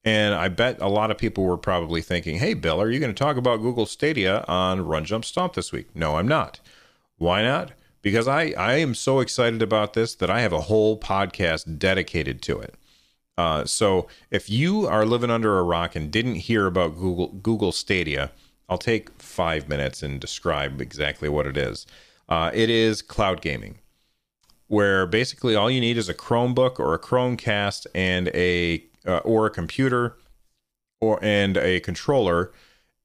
And 0.03 0.33
I 0.33 0.49
bet 0.49 0.81
a 0.81 0.89
lot 0.89 1.09
of 1.09 1.17
people 1.17 1.45
were 1.45 1.57
probably 1.57 2.01
thinking, 2.01 2.39
hey, 2.39 2.53
Bill, 2.53 2.81
are 2.81 2.89
you 2.89 2.99
going 2.99 3.13
to 3.13 3.23
talk 3.23 3.37
about 3.37 3.61
Google 3.61 3.85
Stadia 3.85 4.43
on 4.47 4.85
Run 4.85 5.05
Jump 5.05 5.23
Stomp 5.23 5.53
this 5.53 5.71
week? 5.71 5.95
No, 5.95 6.17
I'm 6.17 6.27
not. 6.27 6.59
Why 7.17 7.43
not? 7.43 7.71
Because 8.01 8.27
I, 8.27 8.53
I 8.57 8.75
am 8.75 8.95
so 8.95 9.19
excited 9.19 9.61
about 9.61 9.93
this 9.93 10.15
that 10.15 10.29
I 10.29 10.41
have 10.41 10.53
a 10.53 10.61
whole 10.61 10.97
podcast 10.99 11.77
dedicated 11.77 12.41
to 12.43 12.59
it. 12.59 12.75
Uh, 13.39 13.63
so 13.63 14.07
if 14.31 14.49
you 14.49 14.85
are 14.85 15.05
living 15.05 15.29
under 15.29 15.57
a 15.59 15.63
rock 15.63 15.95
and 15.95 16.11
didn't 16.11 16.35
hear 16.35 16.65
about 16.65 16.97
Google 16.97 17.29
Google 17.29 17.71
Stadia, 17.71 18.31
I'll 18.67 18.77
take 18.77 19.09
five 19.21 19.69
minutes 19.69 20.03
and 20.03 20.19
describe 20.19 20.81
exactly 20.81 21.29
what 21.29 21.47
it 21.47 21.55
is. 21.55 21.87
Uh, 22.27 22.51
it 22.53 22.69
is 22.69 23.01
cloud 23.01 23.41
gaming, 23.41 23.79
where 24.67 25.05
basically 25.05 25.55
all 25.55 25.71
you 25.71 25.79
need 25.79 25.97
is 25.97 26.09
a 26.09 26.13
Chromebook 26.13 26.79
or 26.79 26.93
a 26.93 26.99
Chromecast 26.99 27.87
and 27.95 28.27
a 28.29 28.83
uh, 29.07 29.19
or 29.19 29.45
a 29.45 29.49
computer 29.49 30.17
or 30.99 31.17
and 31.21 31.55
a 31.55 31.79
controller, 31.79 32.51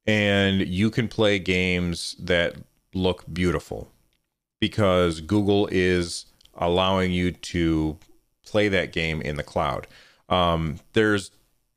and 0.05 0.67
you 0.67 0.91
can 0.91 1.07
play 1.07 1.39
games 1.39 2.17
that 2.19 2.57
look 2.93 3.25
beautiful 3.33 3.94
because 4.65 5.21
Google 5.21 5.69
is 5.71 6.25
allowing 6.55 7.13
you 7.13 7.33
to 7.33 7.99
play 8.47 8.67
that 8.67 8.93
game 8.93 9.21
in 9.21 9.37
the 9.37 9.43
cloud. 9.43 9.87
Um, 10.31 10.81
there's 10.95 11.31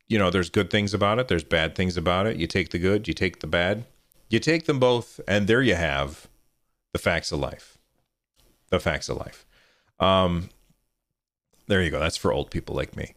you 0.06 0.18
know, 0.18 0.30
there's 0.30 0.48
good 0.48 0.70
things 0.70 0.94
about 0.94 1.18
it, 1.18 1.28
there's 1.28 1.44
bad 1.44 1.74
things 1.74 1.98
about 1.98 2.26
it. 2.26 2.38
You 2.38 2.46
take 2.46 2.70
the 2.70 2.78
good, 2.78 3.06
you 3.06 3.12
take 3.12 3.40
the 3.40 3.46
bad, 3.46 3.84
you 4.30 4.38
take 4.38 4.64
them 4.64 4.78
both, 4.78 5.20
and 5.28 5.46
there 5.46 5.60
you 5.60 5.74
have 5.74 6.28
the 6.94 6.98
facts 6.98 7.30
of 7.30 7.40
life. 7.40 7.76
The 8.70 8.80
facts 8.80 9.10
of 9.10 9.18
life. 9.18 9.44
Um, 10.00 10.48
there 11.66 11.82
you 11.82 11.90
go. 11.90 12.00
That's 12.00 12.16
for 12.16 12.32
old 12.32 12.50
people 12.50 12.74
like 12.74 12.96
me. 12.96 13.12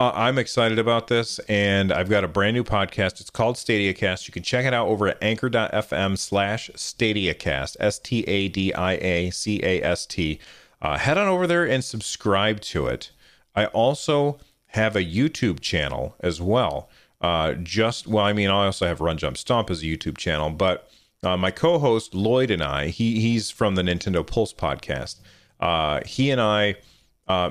Uh, 0.00 0.12
I'm 0.14 0.38
excited 0.38 0.78
about 0.78 1.08
this, 1.08 1.38
and 1.40 1.92
I've 1.92 2.08
got 2.08 2.24
a 2.24 2.28
brand 2.28 2.54
new 2.54 2.64
podcast. 2.64 3.20
It's 3.20 3.28
called 3.28 3.56
StadiaCast. 3.56 4.26
You 4.26 4.32
can 4.32 4.42
check 4.42 4.64
it 4.64 4.72
out 4.72 4.88
over 4.88 5.08
at 5.08 5.22
anchor.fm 5.22 6.16
slash 6.16 6.70
StadiaCast, 6.70 7.76
S 7.78 7.98
T 7.98 8.22
A 8.22 8.48
D 8.48 8.72
I 8.72 8.94
A 8.94 9.30
C 9.30 9.60
A 9.62 9.82
S 9.82 10.06
T. 10.06 10.40
Uh, 10.80 10.96
head 10.96 11.18
on 11.18 11.28
over 11.28 11.46
there 11.46 11.68
and 11.68 11.84
subscribe 11.84 12.62
to 12.62 12.86
it. 12.86 13.10
I 13.54 13.66
also 13.66 14.38
have 14.68 14.96
a 14.96 15.04
YouTube 15.04 15.60
channel 15.60 16.16
as 16.20 16.40
well. 16.40 16.88
Uh, 17.20 17.52
just 17.52 18.06
well, 18.06 18.24
I 18.24 18.32
mean, 18.32 18.48
I 18.48 18.64
also 18.64 18.86
have 18.86 19.02
Run 19.02 19.18
Jump 19.18 19.36
Stomp 19.36 19.68
as 19.68 19.82
a 19.82 19.84
YouTube 19.84 20.16
channel, 20.16 20.48
but 20.48 20.90
uh, 21.22 21.36
my 21.36 21.50
co-host 21.50 22.14
Lloyd 22.14 22.50
and 22.50 22.62
I, 22.62 22.86
he 22.86 23.20
he's 23.20 23.50
from 23.50 23.74
the 23.74 23.82
Nintendo 23.82 24.26
Pulse 24.26 24.54
podcast. 24.54 25.16
Uh, 25.60 26.00
he 26.06 26.30
and 26.30 26.40
I 26.40 26.76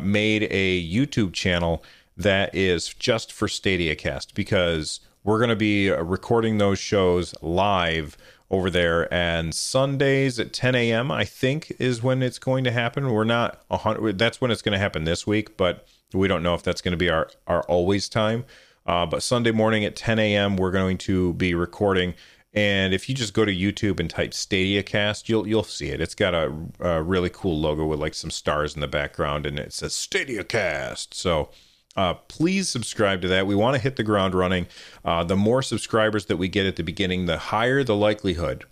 made 0.01 0.47
a 0.49 0.83
YouTube 0.83 1.31
channel 1.31 1.83
that 2.19 2.53
is 2.53 2.93
just 2.93 3.31
for 3.31 3.47
Stadia 3.47 3.95
Cast 3.95 4.35
because 4.35 4.99
we're 5.23 5.39
going 5.39 5.49
to 5.49 5.55
be 5.55 5.89
recording 5.89 6.57
those 6.57 6.79
shows 6.79 7.33
live 7.41 8.17
over 8.51 8.69
there 8.71 9.11
and 9.13 9.53
sundays 9.53 10.39
at 10.39 10.51
10 10.51 10.73
a.m 10.73 11.11
i 11.11 11.23
think 11.23 11.71
is 11.77 12.01
when 12.01 12.23
it's 12.23 12.39
going 12.39 12.63
to 12.63 12.71
happen 12.71 13.11
we're 13.11 13.23
not 13.23 13.61
100 13.67 14.17
that's 14.17 14.41
when 14.41 14.49
it's 14.49 14.63
going 14.63 14.73
to 14.73 14.79
happen 14.79 15.03
this 15.03 15.27
week 15.27 15.55
but 15.55 15.87
we 16.13 16.27
don't 16.27 16.43
know 16.43 16.55
if 16.55 16.63
that's 16.63 16.81
going 16.81 16.91
to 16.91 16.97
be 16.97 17.09
our, 17.09 17.29
our 17.47 17.61
always 17.63 18.09
time. 18.09 18.45
Uh, 18.85 19.05
but 19.05 19.21
Sunday 19.21 19.51
morning 19.51 19.85
at 19.85 19.95
10 19.95 20.17
a.m., 20.19 20.57
we're 20.57 20.71
going 20.71 20.97
to 20.97 21.33
be 21.33 21.53
recording. 21.53 22.15
And 22.53 22.93
if 22.93 23.07
you 23.07 23.13
just 23.13 23.33
go 23.33 23.45
to 23.45 23.51
YouTube 23.51 23.99
and 23.99 24.09
type 24.09 24.33
Stadia 24.33 24.81
Cast, 24.81 25.29
you'll 25.29 25.47
you'll 25.47 25.61
see 25.61 25.89
it. 25.89 26.01
It's 26.01 26.15
got 26.15 26.33
a, 26.33 26.51
a 26.79 27.03
really 27.03 27.29
cool 27.29 27.59
logo 27.59 27.85
with 27.85 27.99
like 27.99 28.15
some 28.15 28.31
stars 28.31 28.73
in 28.73 28.81
the 28.81 28.87
background, 28.87 29.45
and 29.45 29.59
it 29.59 29.71
says 29.71 29.93
Stadia 29.93 30.43
Cast. 30.43 31.13
So 31.13 31.51
uh, 31.95 32.13
please 32.13 32.69
subscribe 32.69 33.21
to 33.21 33.27
that. 33.27 33.47
We 33.47 33.55
want 33.55 33.75
to 33.75 33.81
hit 33.81 33.95
the 33.95 34.03
ground 34.03 34.35
running. 34.35 34.67
Uh, 35.03 35.23
the 35.23 35.35
more 35.35 35.61
subscribers 35.61 36.27
that 36.27 36.37
we 36.37 36.47
get 36.47 36.65
at 36.65 36.75
the 36.75 36.83
beginning, 36.83 37.25
the 37.25 37.37
higher 37.37 37.83
the 37.83 37.95
likelihood 37.95 38.65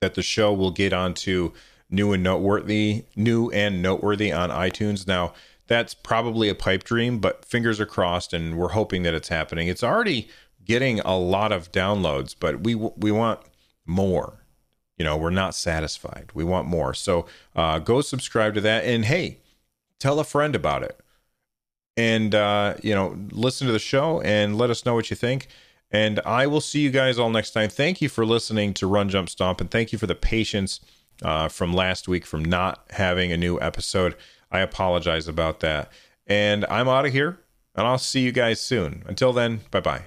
that 0.00 0.14
the 0.14 0.22
show 0.22 0.52
will 0.52 0.70
get 0.70 0.92
onto 0.92 1.52
new 1.90 2.12
and 2.12 2.22
noteworthy, 2.22 3.04
new 3.16 3.50
and 3.50 3.82
noteworthy 3.82 4.32
on 4.32 4.50
iTunes. 4.50 5.06
Now, 5.06 5.34
that's 5.66 5.94
probably 5.94 6.48
a 6.48 6.54
pipe 6.54 6.84
dream, 6.84 7.18
but 7.18 7.44
fingers 7.44 7.78
are 7.80 7.86
crossed, 7.86 8.32
and 8.32 8.56
we're 8.56 8.70
hoping 8.70 9.02
that 9.04 9.14
it's 9.14 9.28
happening. 9.28 9.68
It's 9.68 9.84
already 9.84 10.28
getting 10.64 11.00
a 11.00 11.16
lot 11.16 11.52
of 11.52 11.70
downloads, 11.72 12.34
but 12.38 12.60
we 12.62 12.74
we 12.74 13.12
want 13.12 13.40
more. 13.86 14.44
You 14.98 15.04
know, 15.04 15.16
we're 15.16 15.30
not 15.30 15.54
satisfied. 15.54 16.30
We 16.34 16.44
want 16.44 16.66
more. 16.66 16.92
So 16.92 17.26
uh, 17.56 17.78
go 17.78 18.00
subscribe 18.00 18.54
to 18.54 18.60
that, 18.62 18.84
and 18.84 19.04
hey, 19.04 19.38
tell 19.98 20.18
a 20.18 20.24
friend 20.24 20.56
about 20.56 20.82
it, 20.82 20.98
and 21.96 22.34
uh, 22.34 22.74
you 22.82 22.94
know, 22.94 23.16
listen 23.30 23.66
to 23.66 23.72
the 23.72 23.78
show 23.78 24.20
and 24.22 24.56
let 24.56 24.70
us 24.70 24.84
know 24.84 24.94
what 24.94 25.10
you 25.10 25.16
think. 25.16 25.48
And 25.90 26.20
I 26.20 26.46
will 26.46 26.60
see 26.60 26.80
you 26.80 26.90
guys 26.90 27.18
all 27.18 27.30
next 27.30 27.50
time. 27.50 27.68
Thank 27.68 28.00
you 28.00 28.08
for 28.08 28.24
listening 28.24 28.74
to 28.74 28.86
Run 28.86 29.08
Jump 29.08 29.28
Stomp, 29.28 29.60
and 29.60 29.70
thank 29.70 29.92
you 29.92 29.98
for 29.98 30.06
the 30.06 30.14
patience 30.14 30.80
uh, 31.22 31.48
from 31.48 31.72
last 31.72 32.08
week 32.08 32.24
from 32.24 32.44
not 32.44 32.84
having 32.90 33.32
a 33.32 33.36
new 33.36 33.60
episode. 33.60 34.14
I 34.50 34.60
apologize 34.60 35.28
about 35.28 35.60
that. 35.60 35.90
And 36.26 36.64
I'm 36.66 36.88
out 36.88 37.06
of 37.06 37.12
here, 37.12 37.40
and 37.74 37.86
I'll 37.86 37.98
see 37.98 38.20
you 38.20 38.32
guys 38.32 38.60
soon. 38.60 39.02
Until 39.06 39.32
then, 39.32 39.60
bye 39.70 39.80
bye. 39.80 40.04